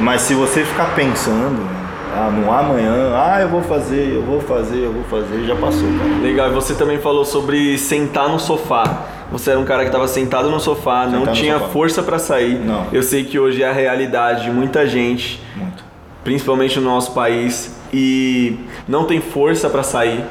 [0.00, 1.66] Mas se você ficar pensando,
[2.14, 5.88] ah, no amanhã, ah, eu vou fazer, eu vou fazer, eu vou fazer, já passou,
[5.98, 6.22] cara.
[6.22, 9.04] Legal, e você também falou sobre sentar no sofá.
[9.32, 11.68] Você era um cara que estava sentado no sofá, não Sentado no tinha sofá.
[11.70, 12.58] força para sair.
[12.60, 12.86] Não.
[12.92, 15.82] Eu sei que hoje é a realidade de muita gente, Muito.
[16.22, 20.24] principalmente no nosso país, e não tem força para sair.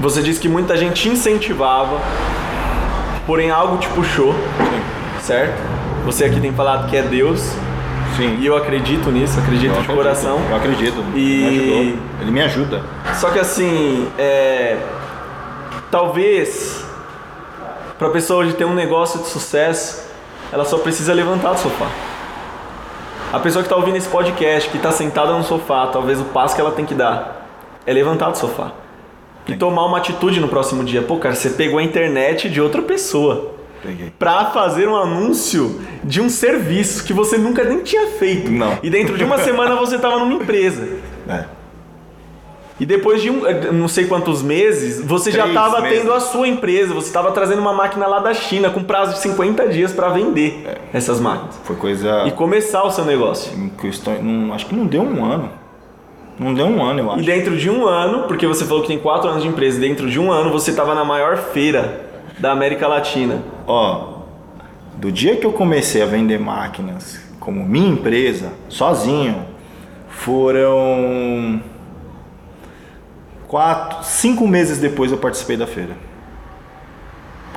[0.00, 2.00] Você disse que muita gente te incentivava,
[3.26, 4.34] porém algo te puxou,
[5.20, 5.60] certo?
[6.06, 7.40] Você aqui tem falado que é Deus,
[8.16, 8.38] Sim.
[8.40, 10.40] e eu acredito nisso, acredito Eu de coração.
[10.48, 11.04] Eu acredito.
[11.14, 11.98] E- Me.
[12.22, 12.82] Ele me ajuda.
[13.16, 14.78] Só que assim, é...
[15.90, 16.84] talvez
[18.00, 20.08] para a pessoa hoje ter um negócio de sucesso,
[20.50, 21.86] ela só precisa levantar do sofá.
[23.30, 26.54] A pessoa que está ouvindo esse podcast, que está sentada no sofá, talvez o passo
[26.54, 27.46] que ela tem que dar
[27.84, 28.72] é levantar do sofá.
[29.46, 31.02] E tomar uma atitude no próximo dia.
[31.02, 33.56] Pô, cara, você pegou a internet de outra pessoa
[34.18, 38.50] para fazer um anúncio de um serviço que você nunca nem tinha feito.
[38.50, 38.78] Não.
[38.82, 40.88] E dentro de uma semana você estava numa empresa.
[41.28, 41.59] É.
[42.80, 46.48] E depois de um, eh, não sei quantos meses, você já estava tendo a sua
[46.48, 50.08] empresa, você estava trazendo uma máquina lá da China com prazo de 50 dias para
[50.08, 52.24] vender essas máquinas Foi coisa.
[52.26, 53.52] e começar o seu negócio.
[53.78, 55.50] questão- não- acho que não deu um ano.
[56.38, 57.22] Não deu um ano, eu E acho.
[57.24, 60.18] dentro de um ano, porque você falou que tem 4 anos de empresa, dentro de
[60.18, 62.00] um ano você estava na maior feira
[62.38, 63.42] da América Latina.
[63.66, 64.20] Ó,
[64.94, 69.44] do dia que eu comecei a vender máquinas como minha empresa, sozinho,
[70.08, 71.60] foram
[73.50, 75.96] quatro, cinco meses depois eu participei da feira.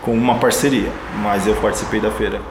[0.02, 0.90] Com uma parceria,
[1.22, 2.42] mas eu participei da feira.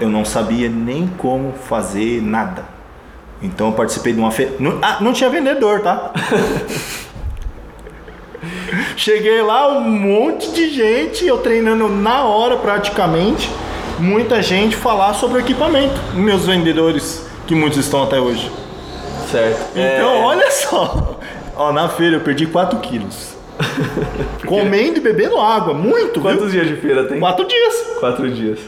[0.00, 2.64] Eu não sabia nem como fazer nada.
[3.42, 4.54] Então eu participei de uma feira.
[4.58, 6.12] Não, ah, não tinha vendedor, tá?
[8.96, 13.50] Cheguei lá, um monte de gente, eu treinando na hora praticamente.
[13.98, 16.00] Muita gente falar sobre o equipamento.
[16.14, 18.50] Meus vendedores, que muitos estão até hoje.
[19.30, 19.60] Certo?
[19.72, 21.18] Então, É, olha só.
[21.56, 23.34] Ó, na feira eu perdi 4 quilos.
[24.46, 27.12] Comendo e bebendo água, muito, Quantos dias de feira tem?
[27.12, 27.20] viu?
[27.20, 27.74] 4 dias.
[28.00, 28.58] 4 dias.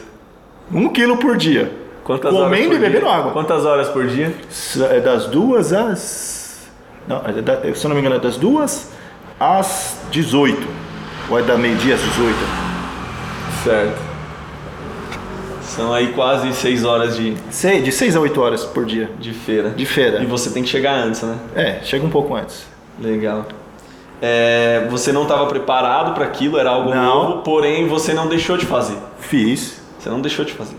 [0.71, 1.71] 1 quilo por dia.
[2.03, 3.13] Quantas Comendo e bebendo dia?
[3.15, 3.31] água.
[3.33, 4.33] Quantas horas por dia?
[4.91, 6.67] É das duas às.
[7.07, 8.89] Não, é da- se eu não me engano, é das duas
[9.39, 10.65] às 18.
[11.29, 12.35] Ou é da meio-dia às 18?
[13.65, 14.07] Certo.
[15.61, 19.09] São aí quase 6 horas de, Sei, de 6 a 8 horas por dia.
[19.19, 19.69] de feira.
[19.71, 20.23] De feira.
[20.23, 21.35] E você tem que chegar antes, né?
[21.55, 22.65] É, chega um pouco antes.
[22.99, 23.45] Legal.
[24.21, 27.03] É, você não estava preparado para aquilo, era algo Não.
[27.03, 28.97] novo, porém você não deixou de fazer.
[29.19, 29.79] Fiz.
[29.99, 30.75] Você não deixou de fazer.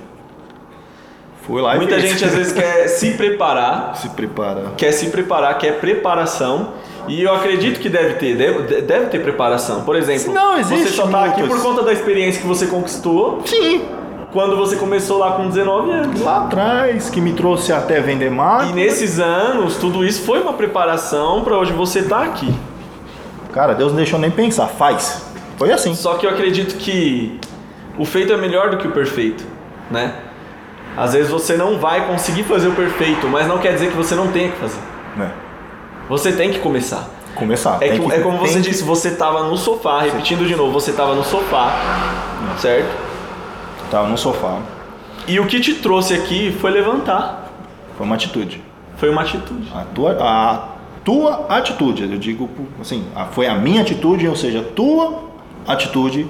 [1.47, 2.11] Fui lá e Muita fiz.
[2.11, 4.73] gente às vezes quer se preparar, se prepara.
[4.77, 6.75] quer se preparar, quer preparação.
[7.07, 9.83] E eu acredito que deve ter, deve, deve ter preparação.
[9.83, 13.41] Por exemplo, Não, existe você só tá aqui por conta da experiência que você conquistou
[13.47, 13.89] Sim.
[14.33, 16.21] Quando você começou lá com 19 anos.
[16.21, 18.75] Lá atrás, que me trouxe até vender E máquina.
[18.75, 22.53] nesses anos, tudo isso foi uma preparação para hoje você tá aqui.
[23.53, 24.67] Cara, Deus não deixou nem pensar.
[24.67, 25.23] Faz.
[25.57, 25.95] Foi assim.
[25.95, 27.41] Só que eu acredito que
[27.99, 29.45] o feito é melhor do que o perfeito,
[29.91, 30.15] né?
[30.97, 34.15] Às vezes você não vai conseguir fazer o perfeito, mas não quer dizer que você
[34.15, 34.81] não tenha que fazer.
[35.17, 35.31] Né?
[36.09, 37.09] Você tem que começar.
[37.35, 37.79] Começar.
[37.81, 40.73] É, que- que- é como você que- disse, você tava no sofá, repetindo de novo,
[40.73, 41.73] você tava no sofá,
[42.59, 43.08] certo?
[43.91, 44.59] Tava no sofá.
[45.27, 47.51] E o que te trouxe aqui foi levantar.
[47.97, 48.63] Foi uma atitude.
[48.97, 49.71] Foi uma atitude.
[49.75, 50.69] A tua, a
[51.05, 52.49] tua atitude, eu digo
[52.81, 55.25] assim, a- foi a minha atitude, ou seja, a tua
[55.67, 56.27] atitude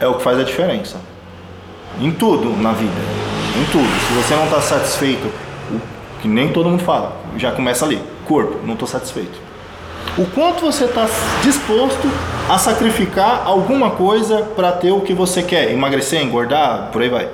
[0.00, 1.00] é o que faz a diferença.
[2.00, 2.92] Em tudo na vida.
[3.60, 3.88] Em tudo.
[4.08, 5.30] Se você não está satisfeito,
[6.20, 8.00] que nem todo mundo fala, já começa ali.
[8.26, 9.38] Corpo, não estou satisfeito.
[10.18, 11.06] O quanto você está
[11.42, 12.08] disposto
[12.48, 15.70] a sacrificar alguma coisa para ter o que você quer?
[15.72, 17.28] Emagrecer, engordar, por aí vai.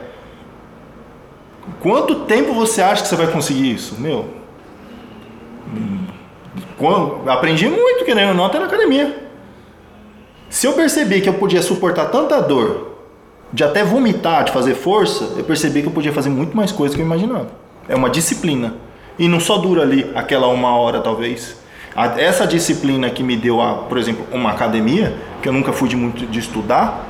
[1.81, 3.97] Quanto tempo você acha que você vai conseguir isso?
[4.01, 4.27] Meu,
[7.27, 9.29] aprendi muito, querendo até na academia.
[10.49, 12.97] Se eu percebi que eu podia suportar tanta dor,
[13.53, 16.95] de até vomitar, de fazer força, eu percebi que eu podia fazer muito mais coisa
[16.95, 17.49] do que eu imaginava.
[17.89, 18.75] É uma disciplina.
[19.19, 21.57] E não só dura ali aquela uma hora, talvez.
[22.17, 25.97] Essa disciplina que me deu, a, por exemplo, uma academia, que eu nunca fui de
[25.97, 27.05] muito de estudar,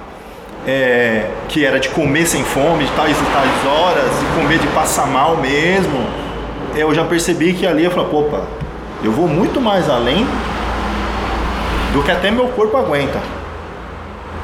[0.67, 4.67] é, que era de comer sem fome, de tais e tais horas, e comer de
[4.69, 6.07] passar mal mesmo,
[6.75, 8.43] eu já percebi que ali eu falei, opa,
[9.03, 10.27] eu vou muito mais além
[11.93, 13.21] do que até meu corpo aguenta.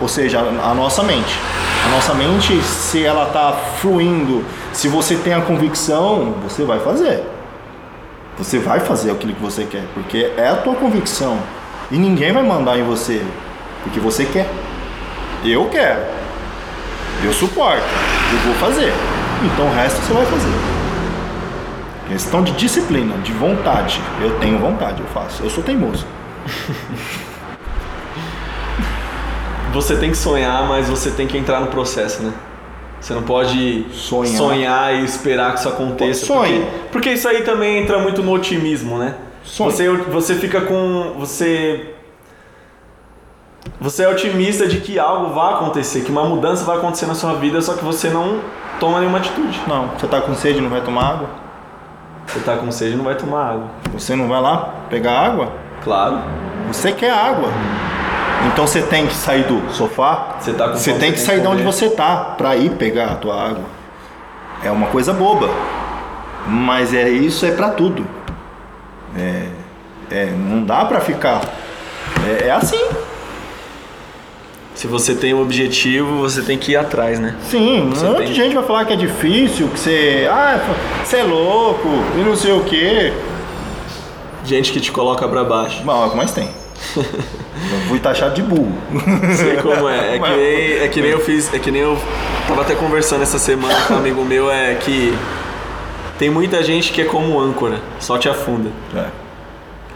[0.01, 1.39] Ou seja, a, nossa mente.
[1.87, 7.34] A nossa mente, se ela tá fluindo, se você tem a convicção, você vai fazer.
[8.37, 11.39] Você vai fazer aquilo que você quer, porque é a tua convicção.
[11.91, 13.25] E ninguém vai mandar em você,
[13.83, 14.51] porque você quer.
[15.45, 16.01] Eu quero.
[17.23, 17.85] Eu suporto.
[18.33, 18.93] Eu vou fazer.
[19.45, 20.49] Então o resto você vai fazer.
[22.09, 24.01] Questão de disciplina, de vontade.
[24.21, 25.43] Eu tenho vontade, eu faço.
[25.43, 26.07] Eu sou teimoso.
[29.73, 32.33] Você tem que sonhar, mas você tem que entrar no processo, né?
[33.05, 34.35] Você não pode Sonhar.
[34.35, 36.25] sonhar e esperar que isso aconteça.
[36.25, 36.61] Sonhe.
[36.61, 39.15] Porque, porque isso aí também entra muito no otimismo, né?
[39.45, 39.71] Sonhe.
[39.71, 41.13] Você, você fica com.
[41.19, 41.95] Você.
[43.79, 47.35] Você é otimista de que algo vai acontecer, que uma mudança vai acontecer na sua
[47.35, 48.41] vida, só que você não
[48.81, 49.61] toma nenhuma atitude.
[49.67, 51.29] Não, você tá com sede e não vai tomar água?
[52.27, 53.67] Você tá com sede e não vai tomar água.
[53.93, 55.53] Você não vai lá pegar água?
[55.83, 56.23] Claro.
[56.69, 57.51] Você quer água.
[58.53, 60.37] Então você tem que sair do sofá.
[60.39, 63.35] Você tá Você tem que sair de onde você tá pra ir pegar a tua
[63.43, 63.65] água.
[64.63, 65.49] É uma coisa boba.
[66.47, 68.07] Mas é isso é pra tudo.
[69.17, 69.47] É,
[70.11, 71.41] é, não dá pra ficar.
[72.27, 72.81] É, é assim.
[74.75, 77.37] Se você tem um objetivo, você tem que ir atrás, né?
[77.43, 80.29] Sim, um monte tem- de gente vai falar que é difícil, que você.
[80.31, 80.59] Ah,
[81.05, 81.89] você é louco
[82.19, 83.13] e não sei o quê.
[84.45, 85.83] Gente que te coloca pra baixo.
[85.85, 86.51] Bom, é mais tem.
[87.89, 88.73] Fui taxado de burro.
[89.37, 90.17] Sei como é.
[90.17, 91.53] É que, nem, é que nem eu fiz.
[91.53, 91.99] É que nem eu
[92.47, 95.17] tava até conversando essa semana com um amigo meu, é que
[96.19, 98.71] tem muita gente que é como âncora, só te afunda.
[98.95, 99.07] É.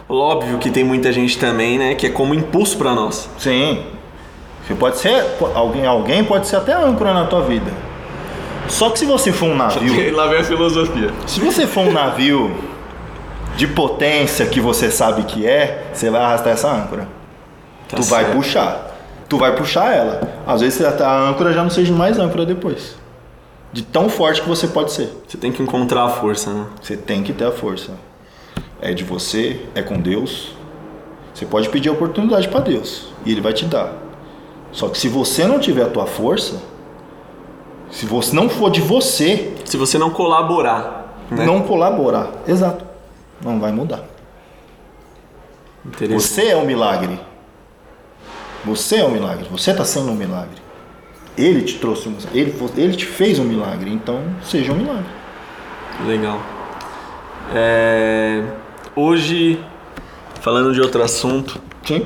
[0.09, 3.28] Óbvio que tem muita gente também, né, que é como impulso pra nós.
[3.39, 3.84] Sim.
[4.66, 5.24] Você pode ser.
[5.55, 7.70] Alguém, alguém pode ser até âncora na tua vida.
[8.68, 10.14] Só que se você for um navio.
[10.14, 11.11] Lá vem a filosofia.
[11.26, 12.55] Se você for um navio
[13.59, 17.09] de potência que você sabe que é, você vai arrastar essa âncora.
[17.88, 18.36] Tá tu vai certo.
[18.36, 18.96] puxar.
[19.28, 20.20] Tu vai puxar ela.
[20.46, 22.94] Às vezes a âncora já não seja mais âncora depois.
[23.72, 25.11] De tão forte que você pode ser.
[25.26, 26.66] Você tem que encontrar a força, né?
[26.80, 27.90] Você tem que ter a força.
[28.80, 30.52] É de você, é com Deus.
[31.34, 33.92] Você pode pedir a oportunidade para Deus e Ele vai te dar.
[34.70, 36.62] Só que se você não tiver a tua força,
[37.90, 41.44] se você não for de você, Se você não colaborar, né?
[41.44, 42.88] não colaborar, exato,
[43.43, 44.05] não vai mudar.
[46.11, 47.18] Você é um milagre.
[48.64, 49.49] Você é um milagre.
[49.51, 50.61] Você está sendo um milagre.
[51.36, 53.91] Ele te trouxe um, ele, ele te fez um milagre.
[53.91, 55.07] Então seja um milagre.
[56.07, 56.41] Legal.
[57.55, 58.45] É,
[59.01, 59.61] Hoje,
[60.41, 62.05] falando de outro assunto, Sim.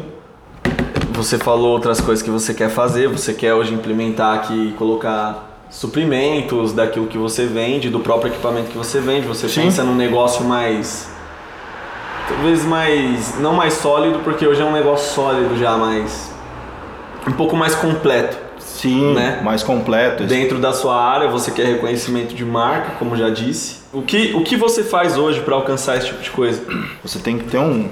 [1.12, 6.74] Você falou outras coisas que você quer fazer, você quer hoje implementar aqui, colocar suprimentos
[6.74, 9.26] daquilo que você vende, do próprio equipamento que você vende.
[9.26, 9.62] Você Sim.
[9.62, 11.10] pensa num negócio mais.
[12.28, 13.38] Talvez mais.
[13.40, 16.32] Não mais sólido, porque hoje é um negócio sólido já, mas.
[17.26, 18.36] Um pouco mais completo.
[18.58, 19.40] Sim, Né?
[19.44, 20.24] mais completo.
[20.24, 23.82] Dentro da sua área, você quer reconhecimento de marca, como já disse.
[23.92, 26.64] O que, o que você faz hoje para alcançar esse tipo de coisa?
[27.02, 27.88] Você tem que ter um,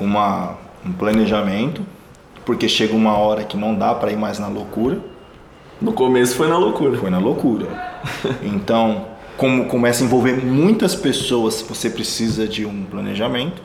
[0.00, 0.54] uma,
[0.84, 1.82] um planejamento,
[2.44, 4.98] porque chega uma hora que não dá para ir mais na loucura.
[5.80, 6.96] No começo foi na loucura.
[6.96, 7.66] Foi na loucura.
[8.42, 9.06] Então,
[9.36, 13.62] como começa a envolver muitas pessoas, você precisa de um planejamento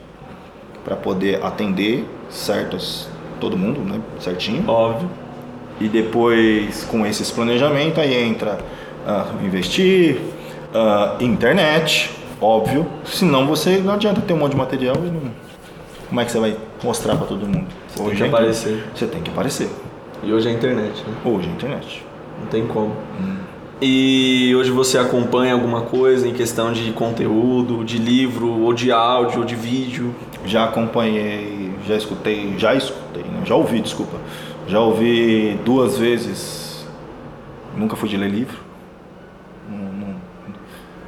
[0.84, 3.08] para poder atender certos
[3.40, 4.68] todo mundo, né, certinho.
[4.68, 5.08] Óbvio.
[5.80, 8.58] E depois, com esses planejamentos, aí entra
[9.06, 10.20] ah, investir,
[10.74, 12.10] ah, internet,
[12.40, 12.86] óbvio.
[13.04, 15.48] Senão você não adianta ter um monte de material e não.
[16.08, 17.66] Como é que você vai mostrar para todo mundo?
[17.88, 18.84] Você tem que aparecer.
[18.94, 19.68] Você tem que aparecer.
[20.22, 21.14] E hoje é internet, né?
[21.24, 22.04] Hoje é internet.
[22.40, 22.96] Não tem como.
[23.80, 29.38] E hoje você acompanha alguma coisa em questão de conteúdo, de livro, ou de áudio,
[29.38, 30.12] ou de vídeo?
[30.44, 33.42] Já acompanhei, já escutei, já escutei, né?
[33.44, 34.16] já ouvi, desculpa.
[34.66, 36.84] Já ouvi duas vezes.
[37.76, 38.58] Nunca fui de ler livro.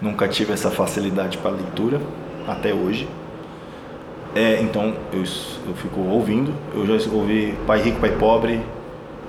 [0.01, 2.01] Nunca tive essa facilidade para leitura,
[2.47, 3.07] até hoje.
[4.35, 6.55] É, então eu, eu fico ouvindo.
[6.73, 8.61] Eu já ouvi Pai Rico, Pai Pobre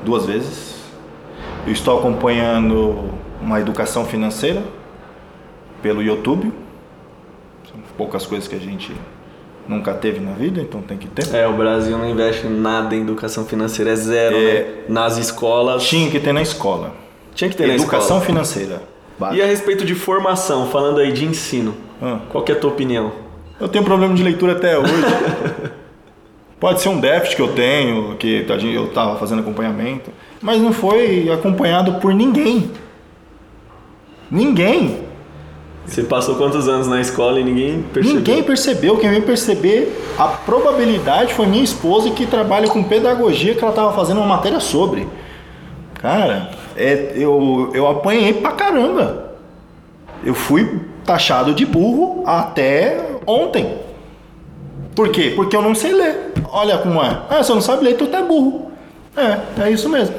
[0.05, 0.79] duas vezes.
[1.65, 3.09] Eu estou acompanhando
[3.41, 4.63] uma educação financeira
[5.81, 6.51] pelo YouTube.
[7.69, 8.93] São poucas coisas que a gente
[9.67, 11.33] nunca teve na vida, então tem que ter.
[11.35, 14.39] É, o Brasil não investe nada em educação financeira, é zero, É.
[14.53, 14.65] né?
[14.89, 15.83] Nas escolas.
[15.83, 16.93] Tinha que ter na escola.
[17.33, 18.81] Tinha que ter na Educação financeira.
[19.33, 22.19] E a respeito de formação, falando aí de ensino, Ah.
[22.29, 23.11] qual que é a tua opinião?
[23.59, 24.91] Eu tenho problema de leitura até hoje.
[26.59, 30.11] Pode ser um déficit que eu tenho, que eu estava fazendo acompanhamento,
[30.41, 32.69] mas não foi acompanhado por ninguém.
[34.31, 35.11] Ninguém.
[35.85, 38.17] Você passou quantos anos na escola e ninguém percebeu?
[38.17, 38.97] Ninguém percebeu.
[38.97, 43.91] Quem veio perceber a probabilidade foi minha esposa que trabalha com pedagogia que ela estava
[43.93, 45.05] fazendo uma matéria sobre.
[45.95, 49.31] Cara, é, eu, eu apanhei pra caramba.
[50.23, 53.77] Eu fui taxado de burro até ontem.
[54.95, 55.33] Por quê?
[55.35, 56.33] Porque eu não sei ler.
[56.49, 57.21] Olha como é.
[57.29, 58.71] Ah, você não sabe ler, tu tá burro.
[59.17, 60.15] É, é isso mesmo.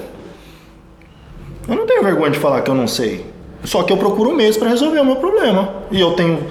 [1.67, 3.32] Eu não tenho vergonha de falar que eu não sei.
[3.65, 5.69] Só que eu procuro um mês para resolver o meu problema.
[5.91, 6.47] E eu tenho.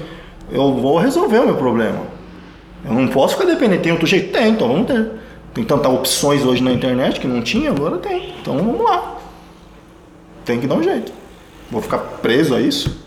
[0.51, 1.99] Eu vou resolver o meu problema.
[2.85, 3.83] Eu não posso ficar dependente.
[3.83, 4.31] Tem outro jeito?
[4.31, 5.11] Tem, então vamos ter.
[5.53, 8.33] Tem tantas opções hoje na internet que não tinha, agora tem.
[8.41, 9.17] Então vamos lá.
[10.45, 11.11] Tem que dar um jeito.
[11.69, 12.97] Vou ficar preso a isso?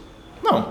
[0.42, 0.66] Não.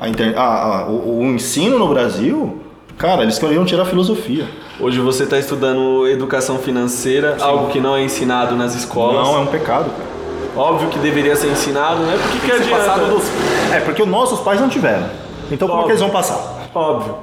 [0.00, 0.38] A inter...
[0.38, 2.60] a, a, o, o ensino no Brasil,
[2.96, 4.46] cara, eles queriam tirar a filosofia.
[4.80, 7.44] Hoje você está estudando educação financeira, Sim.
[7.44, 9.26] algo que não é ensinado nas escolas.
[9.26, 10.17] Não, é um pecado, cara.
[10.58, 12.18] Óbvio que deveria ser ensinado, né?
[12.20, 13.04] Porque que, que adianta?
[13.06, 13.24] Dos...
[13.72, 15.06] É, porque os nossos pais não tiveram.
[15.50, 15.68] Então Óbvio.
[15.68, 16.68] como é que eles vão passar?
[16.74, 17.14] Óbvio.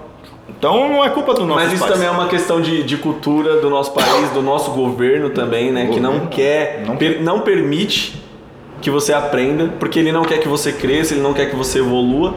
[0.48, 1.94] Então não é culpa do nosso Mas isso pais.
[1.94, 5.88] também é uma questão de, de cultura do nosso país, do nosso governo também, né?
[5.88, 8.24] que não quer, não, per, não permite
[8.82, 11.80] que você aprenda, porque ele não quer que você cresça, ele não quer que você
[11.80, 12.36] evolua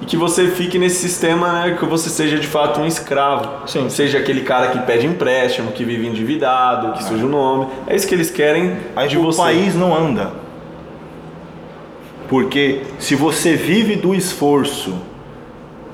[0.00, 3.66] e que você fique nesse sistema, né, que você seja de fato um escravo.
[3.66, 3.88] Sim.
[3.88, 7.66] Seja aquele cara que pede empréstimo, que vive endividado, que suja o nome.
[7.86, 9.40] É isso que eles querem Aí de o você.
[9.40, 10.30] O país não anda.
[12.28, 14.94] Porque se você vive do esforço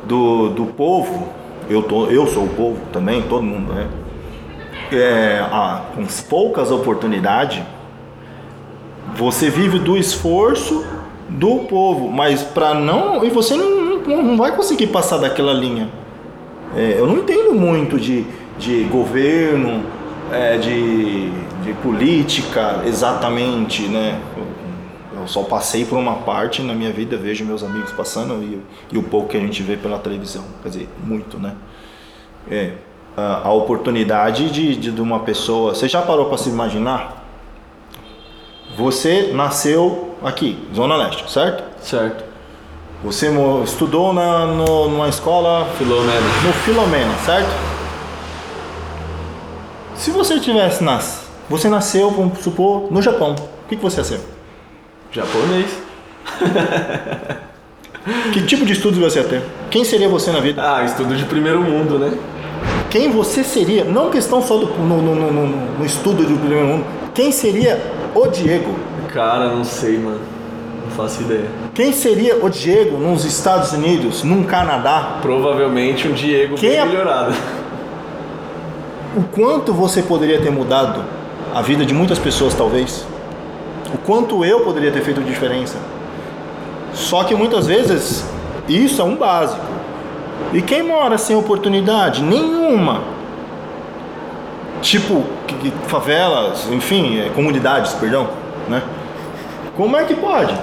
[0.05, 1.29] do, do povo,
[1.71, 3.89] eu, tô, eu sou o povo também, todo mundo, né?
[4.93, 7.63] É, ah, com poucas oportunidades,
[9.17, 10.85] você vive do esforço
[11.29, 13.25] do povo, mas para não.
[13.25, 13.74] E você não,
[14.07, 15.89] não, vai conseguir passar daquela linha.
[16.77, 18.27] É, eu não entendo muito de,
[18.59, 19.85] de governo,
[20.33, 21.31] é, de,
[21.63, 24.21] de política exatamente, né?
[24.37, 28.61] Eu, eu, só passei por uma parte na minha vida, vejo meus amigos passando e,
[28.93, 31.55] e o pouco que a gente vê pela televisão, quer dizer, muito, né?
[32.51, 32.73] É,
[33.17, 35.75] a, a oportunidade de, de, de uma pessoa.
[35.75, 37.25] Você já parou para se imaginar?
[38.77, 41.63] Você nasceu aqui, Zona Leste, certo?
[41.81, 42.34] Certo.
[43.05, 43.31] Você
[43.63, 45.69] estudou na, no, numa escola.
[45.77, 46.27] Filomena.
[46.43, 47.51] No Filomena, certo?
[49.95, 51.25] Se você tivesse nascido.
[51.51, 53.35] Você nasceu, vamos supor, no Japão.
[53.35, 54.21] O que, que você ia ser?
[55.13, 55.71] Japonês.
[58.33, 59.43] que tipo de estudos você ia ter?
[59.71, 60.63] Quem seria você na vida?
[60.65, 62.17] Ah, estudo de primeiro mundo, né?
[62.89, 63.85] Quem você seria?
[63.85, 65.47] Não questão só do, no, no, no,
[65.79, 66.87] no estudo de primeiro mundo.
[67.13, 67.79] Quem seria
[68.15, 68.75] o Diego?
[69.13, 70.34] Cara, não sei, mano.
[70.85, 71.49] Não faço ideia.
[71.75, 75.19] Quem seria o Diego nos Estados Unidos, num Canadá?
[75.23, 76.85] Provavelmente um Diego Quem bem é...
[76.85, 77.35] melhorado.
[79.17, 81.03] O quanto você poderia ter mudado
[81.55, 83.07] a vida de muitas pessoas, talvez?
[83.95, 85.79] O quanto eu poderia ter feito diferença?
[86.93, 88.25] Só que muitas vezes
[88.69, 89.65] isso é um básico.
[90.53, 92.23] E quem mora sem oportunidade?
[92.23, 93.03] Nenhuma.
[94.83, 95.25] Tipo,
[95.87, 98.29] favelas, enfim, é, comunidades, perdão,
[98.69, 98.83] né?
[99.77, 100.55] Como é que pode?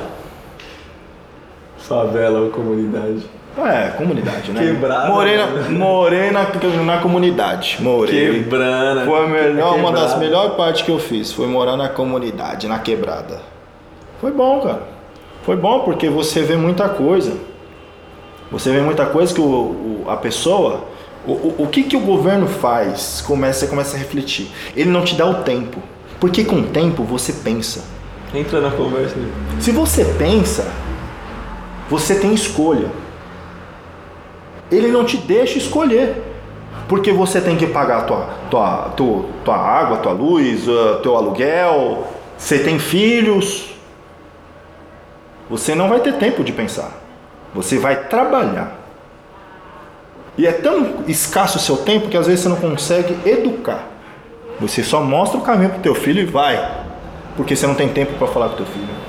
[1.92, 3.22] Favela ou comunidade?
[3.58, 4.62] É, comunidade, né?
[4.62, 5.10] Quebrada.
[5.10, 5.70] Morei na, né?
[5.70, 7.78] morei na, comunidade.
[7.82, 8.32] Morei.
[8.32, 9.06] Quebrana.
[9.06, 11.34] Foi a melhor, uma das melhores partes que eu fiz.
[11.34, 13.42] Foi morar na comunidade, na quebrada.
[14.22, 14.84] Foi bom, cara.
[15.44, 17.34] Foi bom porque você vê muita coisa.
[18.50, 20.86] Você vê muita coisa que o, o a pessoa.
[21.28, 23.22] O, o, o, que, que o governo faz?
[23.28, 24.50] Começa, você começa a refletir.
[24.78, 25.82] Ele não te dá o tempo.
[26.22, 27.84] Porque com o tempo você pensa.
[28.34, 29.16] Entra na conversa.
[29.60, 30.72] Se você pensa,
[31.92, 32.90] você tem escolha.
[34.72, 36.24] Ele não te deixa escolher.
[36.88, 42.08] Porque você tem que pagar tua, tua, tua, tua água, tua luz, uh, teu aluguel,
[42.38, 43.74] você tem filhos.
[45.50, 46.92] Você não vai ter tempo de pensar.
[47.54, 48.80] Você vai trabalhar.
[50.38, 53.84] E é tão escasso o seu tempo que às vezes você não consegue educar.
[54.62, 56.82] Você só mostra o caminho pro teu filho e vai
[57.36, 59.01] porque você não tem tempo para falar com teu filho.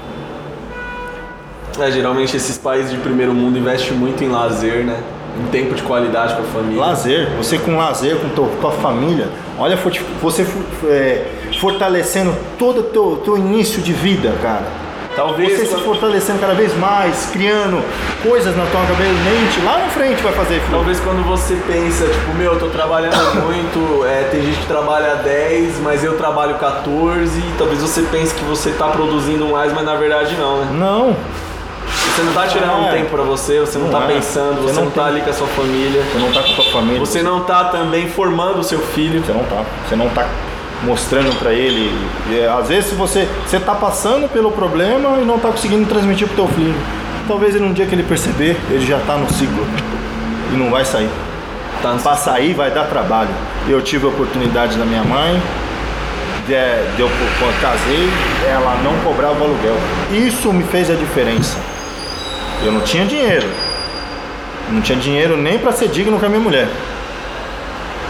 [1.79, 5.03] É, geralmente esses países de primeiro mundo investem muito em lazer, né?
[5.41, 6.81] Em tempo de qualidade com a família.
[6.81, 9.79] Lazer, você com lazer, com tua, tua família, olha
[10.21, 10.47] você
[10.85, 11.25] é,
[11.59, 14.83] fortalecendo todo o teu, teu início de vida, cara
[15.15, 15.59] Talvez.
[15.59, 17.83] Você se fortalecendo cada vez mais, criando
[18.23, 20.71] coisas na tua mente, lá na frente vai fazer filho.
[20.71, 25.17] Talvez quando você pensa, tipo, meu, eu tô trabalhando muito, é, tem gente que trabalha
[25.17, 29.95] 10, mas eu trabalho 14, talvez você pense que você tá produzindo mais, mas na
[29.97, 30.69] verdade não, né?
[30.73, 31.17] Não.
[32.15, 32.91] Você não tá tirando um É.
[32.93, 34.15] tempo pra você, você não, Não tá é.
[34.15, 36.03] pensando, Você você não, não tá tem- ali com a sua família.
[36.03, 36.99] Você não tá com a sua família.
[37.01, 39.23] Você não tá também formando o seu filho.
[39.25, 39.65] Você não tá.
[39.89, 40.27] Você não tá
[40.83, 41.91] mostrando pra ele.
[42.29, 46.27] E, é, às vezes você você tá passando pelo problema e não tá conseguindo transmitir
[46.27, 46.75] pro teu filho.
[47.29, 49.65] Talvez ele um dia que ele perceber, ele já tá no ciclo
[50.53, 51.09] e não vai sair.
[51.81, 53.31] Tá Pra sair vai dar trabalho.
[53.69, 55.41] Eu tive a oportunidade da minha mãe,
[56.47, 56.55] de,
[56.97, 58.09] de eu, quando casei,
[58.49, 59.77] ela não cobrava o aluguel.
[60.13, 61.57] Isso me fez a diferença.
[62.65, 63.49] Eu não tinha dinheiro.
[64.71, 66.69] Não tinha dinheiro nem para ser digno com a minha mulher.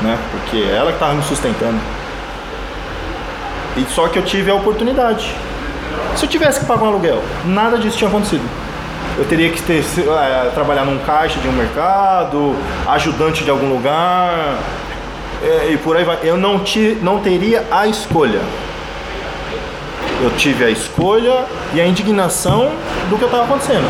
[0.02, 0.18] Né?
[0.30, 1.80] Porque ela que estava me sustentando.
[3.76, 5.34] E só que eu tive a oportunidade.
[6.16, 8.44] Se eu tivesse que pagar um aluguel, nada disso tinha acontecido.
[9.16, 12.54] Eu teria que ter, eh, trabalhar num caixa de um mercado,
[12.86, 14.58] ajudante de algum lugar,
[15.42, 16.18] eh, e por aí vai.
[16.22, 18.40] Eu não, ti, não teria a escolha.
[20.22, 21.44] Eu tive a escolha
[21.74, 22.72] e a indignação
[23.10, 23.86] do que estava acontecendo.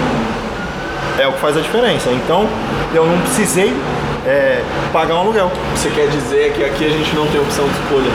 [1.18, 2.10] É o que faz a diferença.
[2.10, 2.48] Então,
[2.94, 3.72] eu não precisei
[4.26, 5.50] eh, pagar um aluguel.
[5.74, 8.10] Você quer dizer que aqui a gente não tem opção de escolha.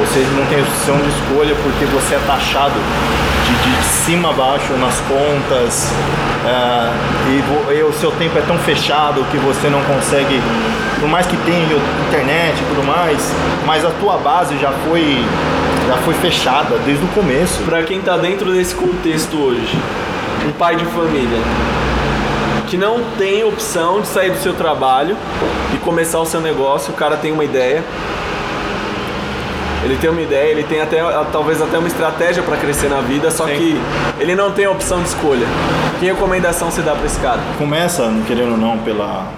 [0.00, 4.72] Você não tem opção de escolha porque você é taxado de, de cima a baixo
[4.74, 5.90] nas contas
[6.46, 6.92] ah,
[7.28, 10.40] e, vo- e o seu tempo é tão fechado que você não consegue,
[11.00, 11.76] por mais que tenha
[12.08, 13.18] internet e tudo mais,
[13.66, 15.24] mas a tua base já foi,
[15.88, 17.60] já foi fechada desde o começo.
[17.64, 19.76] Pra quem tá dentro desse contexto hoje,
[20.46, 21.38] um pai de família
[22.68, 25.16] que não tem opção de sair do seu trabalho
[25.74, 27.82] e começar o seu negócio, o cara tem uma ideia.
[29.84, 30.98] Ele tem uma ideia, ele tem até
[31.32, 33.54] talvez até uma estratégia para crescer na vida, só Sim.
[33.56, 33.80] que
[34.20, 35.46] ele não tem a opção de escolha.
[35.98, 37.40] Que recomendação você dá para esse cara?
[37.56, 39.28] Começa, não querendo ou não, pela,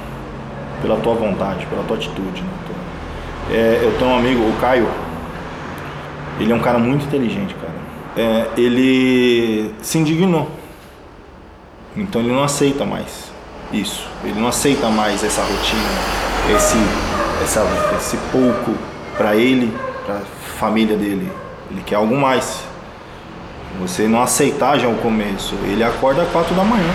[0.82, 2.42] pela tua vontade, pela tua atitude.
[2.42, 2.48] Né?
[2.66, 4.88] Tua- É, eu tenho um amigo, o Caio,
[6.40, 7.74] ele é um cara muito inteligente, cara.
[8.16, 10.50] É, ele se indignou.
[11.96, 13.30] Então ele não aceita mais
[13.72, 14.06] isso.
[14.24, 15.88] Ele não aceita mais essa rotina,
[16.54, 16.76] esse,
[17.42, 17.64] essa,
[17.96, 18.74] esse pouco
[19.16, 20.20] para ele, para
[20.58, 21.30] família dele.
[21.70, 22.62] Ele quer algo mais.
[23.80, 25.54] Você não aceitar já o começo.
[25.64, 26.92] Ele acorda às quatro da manhã.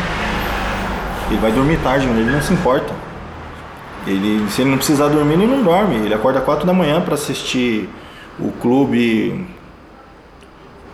[1.30, 2.94] Ele vai dormir tarde, ele não se importa.
[4.06, 5.96] Ele, se ele não precisar dormir, ele não dorme.
[5.96, 7.90] Ele acorda às 4 da manhã para assistir
[8.40, 9.48] o clube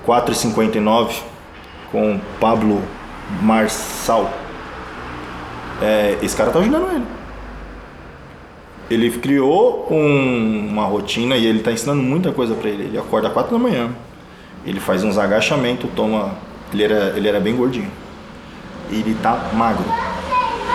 [0.08, 1.12] 4,59
[1.92, 2.82] com Pablo
[3.42, 4.32] Marçal.
[5.82, 7.06] É, esse cara tá ajudando ele.
[8.90, 12.84] Ele criou um- uma rotina e ele tá ensinando muita coisa para ele.
[12.84, 13.90] Ele acorda às 4 da manhã.
[14.66, 16.32] Ele faz uns agachamentos, toma.
[16.74, 17.90] Ele era, ele era bem gordinho.
[18.92, 19.86] Ele tá magro.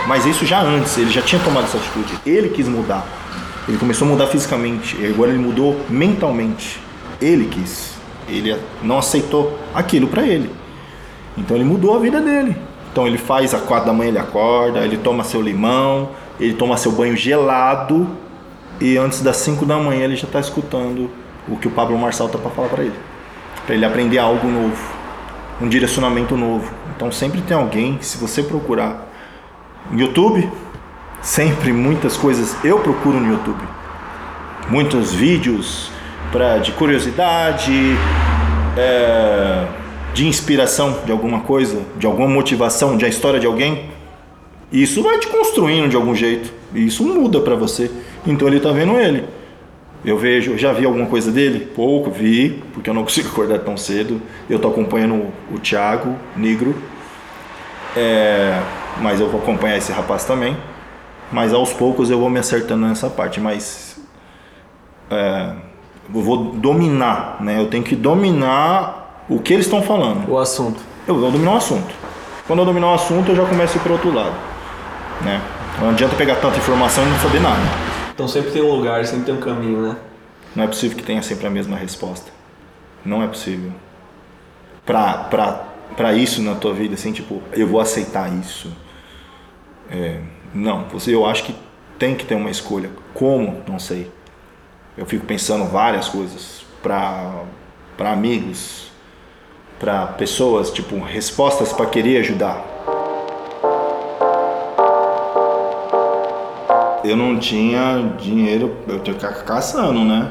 [0.08, 2.18] Mas isso já antes, ele já tinha tomado essa atitude.
[2.24, 3.06] Ele quis mudar.
[3.68, 4.96] Ele começou a mudar fisicamente.
[5.06, 6.80] Agora ele mudou mentalmente.
[7.20, 7.94] Ele quis.
[8.28, 10.50] Ele não aceitou aquilo pra ele.
[11.36, 12.56] Então ele mudou a vida dele.
[12.90, 16.10] Então ele faz às quatro da manhã, ele acorda, ele toma seu limão,
[16.40, 18.08] ele toma seu banho gelado.
[18.80, 21.10] E antes das 5 da manhã ele já está escutando
[21.48, 22.94] o que o Pablo Marçal tá para falar para ele.
[23.64, 24.94] Para ele aprender algo novo,
[25.60, 26.70] um direcionamento novo.
[26.94, 29.06] Então sempre tem alguém, se você procurar
[29.90, 30.50] no YouTube,
[31.20, 33.62] sempre muitas coisas eu procuro no YouTube.
[34.68, 35.90] Muitos vídeos
[36.32, 37.96] pra, de curiosidade,
[38.76, 39.66] é,
[40.16, 43.90] de inspiração de alguma coisa, de alguma motivação, de a história de alguém.
[44.72, 46.50] Isso vai te construindo de algum jeito.
[46.74, 47.90] E isso muda pra você.
[48.26, 49.26] Então ele tá vendo ele.
[50.02, 51.66] Eu vejo, já vi alguma coisa dele?
[51.66, 54.22] Pouco, vi, porque eu não consigo acordar tão cedo.
[54.48, 56.74] Eu tô acompanhando o, o Thiago Negro.
[57.94, 58.58] É,
[59.02, 60.56] mas eu vou acompanhar esse rapaz também.
[61.30, 63.38] Mas aos poucos eu vou me acertando nessa parte.
[63.38, 64.00] Mas
[65.10, 65.52] é,
[66.14, 67.60] eu vou dominar, né?
[67.60, 70.28] Eu tenho que dominar o que eles estão falando.
[70.30, 70.80] O assunto.
[71.06, 71.94] Eu vou dominar o assunto.
[72.46, 74.34] Quando eu dominar o assunto, eu já começo para outro lado.
[75.22, 75.40] Né?
[75.80, 77.60] Não adianta pegar tanta informação e não saber nada.
[78.14, 79.96] Então sempre tem um lugar, sempre tem um caminho, né?
[80.54, 82.30] Não é possível que tenha sempre a mesma resposta.
[83.04, 83.72] Não é possível.
[84.84, 85.64] Pra, pra,
[85.96, 88.72] pra isso na tua vida, assim, tipo, eu vou aceitar isso.
[89.90, 90.20] É,
[90.54, 91.54] não, você, eu acho que
[91.98, 92.90] tem que ter uma escolha.
[93.12, 93.62] Como?
[93.68, 94.10] Não sei.
[94.96, 97.42] Eu fico pensando várias coisas pra,
[97.96, 98.90] pra amigos,
[99.78, 102.64] pra pessoas, tipo, respostas pra querer ajudar.
[107.04, 110.28] Eu não tinha dinheiro, eu tinha que ficar caçando, né?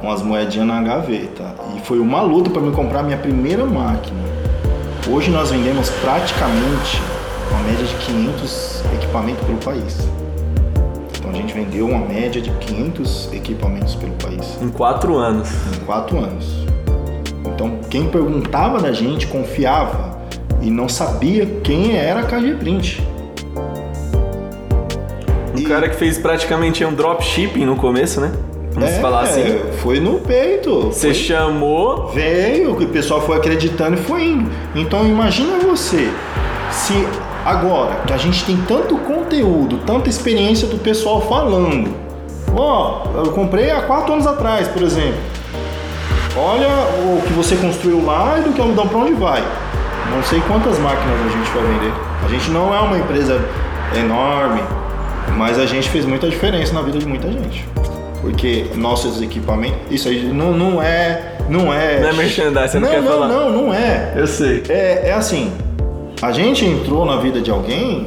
[0.00, 1.54] Umas moedinhas na gaveta.
[1.76, 4.20] E foi uma luta para me comprar minha primeira máquina.
[5.10, 7.02] Hoje nós vendemos praticamente
[7.50, 10.08] uma média de 500 equipamentos pelo país.
[11.18, 15.48] Então a gente vendeu uma média de 500 equipamentos pelo país Em quatro anos.
[15.74, 16.63] em quatro anos.
[17.54, 20.18] Então, quem perguntava da gente confiava
[20.60, 23.08] e não sabia quem era a KG Print.
[25.56, 28.32] O cara que fez praticamente um dropshipping no começo, né?
[28.72, 29.60] Vamos é, falar assim.
[29.80, 30.86] Foi no peito.
[30.86, 32.08] Você foi, chamou.
[32.08, 34.50] Veio, o pessoal foi acreditando e foi indo.
[34.74, 36.10] Então imagina você,
[36.72, 36.94] se
[37.44, 41.94] agora que a gente tem tanto conteúdo, tanta experiência do pessoal falando.
[42.56, 45.33] Ó, oh, eu comprei há quatro anos atrás, por exemplo.
[46.36, 49.42] Olha o que você construiu lá e do que algodão para onde vai.
[50.10, 51.92] Não sei quantas máquinas a gente vai vender.
[52.24, 53.40] A gente não é uma empresa
[53.96, 54.60] enorme,
[55.36, 57.64] mas a gente fez muita diferença na vida de muita gente.
[58.20, 61.36] Porque nossos equipamentos, isso aí não, não é.
[61.48, 62.00] Não é.
[62.00, 63.28] Não é merchandising, você não, não quer não, falar.
[63.28, 64.14] Não, não é.
[64.16, 64.62] Eu sei.
[64.68, 65.52] É, é assim,
[66.20, 68.06] a gente entrou na vida de alguém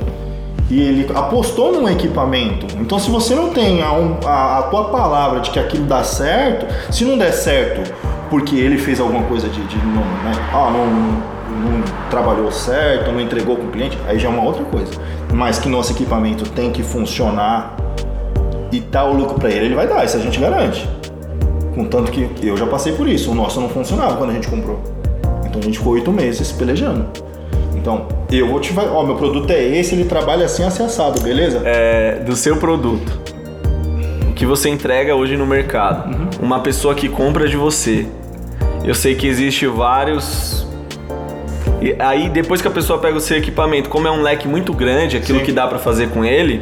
[0.70, 2.66] e ele apostou num equipamento.
[2.80, 3.90] Então, se você não tem a,
[4.26, 7.94] a, a, tua palavra de que aquilo dá certo, se não der certo
[8.30, 10.32] porque ele fez alguma coisa de, de não, né?
[10.54, 14.64] ah, não, não, trabalhou certo, não entregou para o cliente, aí já é uma outra
[14.66, 14.92] coisa.
[15.34, 17.76] Mas que nosso equipamento tem que funcionar
[18.72, 20.88] e dar o lucro para ele, ele vai dar, isso a gente garante.
[21.74, 24.80] Contanto que eu já passei por isso, o nosso não funcionava quando a gente comprou.
[25.46, 27.06] Então a gente ficou oito meses pelejando.
[27.76, 31.22] Então, eu vou te falar, ó, meu produto é esse, ele trabalha assim, assim assado,
[31.22, 31.62] beleza?
[31.64, 33.22] É, do seu produto.
[34.30, 36.10] O que você entrega hoje no mercado.
[36.10, 36.27] Uhum.
[36.40, 38.06] Uma pessoa que compra de você.
[38.84, 40.68] Eu sei que existe vários
[41.80, 44.74] e aí, depois que a pessoa pega o seu equipamento, como é um leque muito
[44.74, 45.46] grande, aquilo Sim.
[45.46, 46.62] que dá para fazer com ele,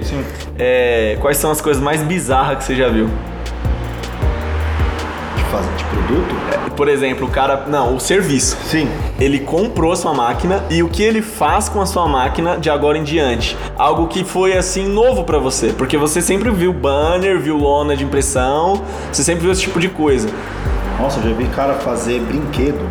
[0.60, 3.10] é, quais são as coisas mais bizarras que você já viu?
[5.38, 6.36] De fazer de produto?
[6.52, 7.66] É, por exemplo, o cara.
[7.68, 8.58] Não, o serviço.
[8.66, 8.88] Sim.
[9.20, 12.70] Ele comprou a sua máquina e o que ele faz com a sua máquina de
[12.70, 13.58] agora em diante?
[13.78, 18.04] Algo que foi assim novo para você, porque você sempre viu banner, viu lona de
[18.04, 20.30] impressão, você sempre viu esse tipo de coisa.
[21.00, 22.86] Nossa, eu já vi cara fazer brinquedo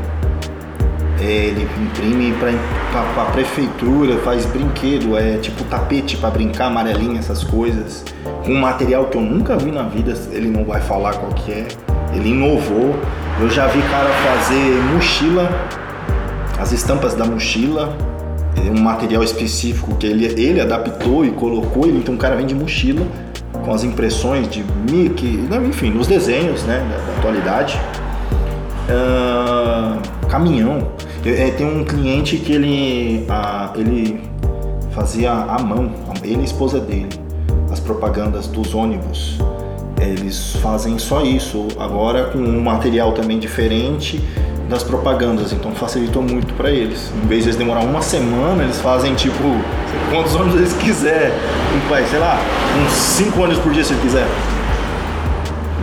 [1.20, 8.05] ele imprime para a prefeitura, faz brinquedo, é tipo tapete para brincar, amarelinha, essas coisas.
[8.45, 11.53] Com um material que eu nunca vi na vida, ele não vai falar qual que
[11.53, 11.68] é.
[12.15, 12.95] Ele inovou.
[13.41, 15.51] Eu já vi cara fazer mochila,
[16.59, 17.97] as estampas da mochila,
[18.71, 21.87] um material específico que ele, ele adaptou e colocou.
[21.87, 23.07] Então o cara vende mochila
[23.65, 27.81] com as impressões de Mickey, enfim, nos desenhos né, da, da atualidade.
[28.89, 30.89] Uh, caminhão.
[31.25, 34.21] É, tem um cliente que ele, a, ele
[34.91, 35.91] fazia à mão,
[36.23, 37.09] ele e a esposa dele,
[37.71, 39.39] as propagandas dos ônibus.
[40.07, 44.23] Eles fazem só isso, agora com um material também diferente
[44.69, 47.11] das propagandas, então facilitou muito para eles.
[47.23, 49.43] Em vez de eles demorar uma semana, eles fazem tipo
[50.11, 51.33] quantos ônibus eles quiser,
[51.89, 52.41] vai, sei lá,
[52.85, 54.27] uns 5 ônibus por dia se ele quiser.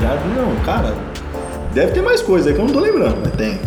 [0.02, 0.96] Já, não, cara,
[1.74, 3.60] deve ter mais coisa aí que eu não tô lembrando, mas tem.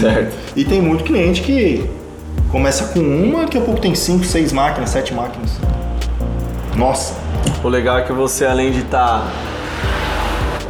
[0.00, 0.36] Certo.
[0.56, 1.88] E tem muito cliente que
[2.50, 5.52] começa com uma, daqui a pouco tem cinco, seis máquinas, sete máquinas.
[6.76, 7.14] Nossa.
[7.62, 9.28] O legal é que você, além de estar, tá,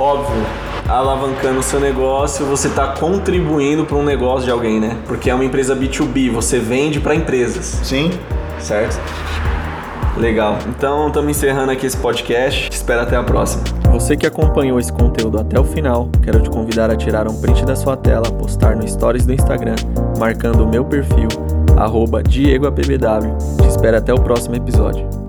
[0.01, 0.43] óbvio,
[0.89, 4.97] alavancando o seu negócio, você está contribuindo para um negócio de alguém, né?
[5.07, 7.81] Porque é uma empresa B2B, você vende para empresas.
[7.85, 8.11] Sim.
[8.59, 8.99] Certo?
[10.17, 10.59] Legal.
[10.69, 12.69] Então, estamos encerrando aqui esse podcast.
[12.73, 13.63] Espero até a próxima.
[13.93, 17.65] Você que acompanhou esse conteúdo até o final, quero te convidar a tirar um print
[17.65, 19.77] da sua tela, postar no Stories do Instagram,
[20.19, 21.29] marcando o meu perfil,
[22.29, 23.37] DiegoAPBW.
[23.63, 25.20] Te espero até o próximo episódio.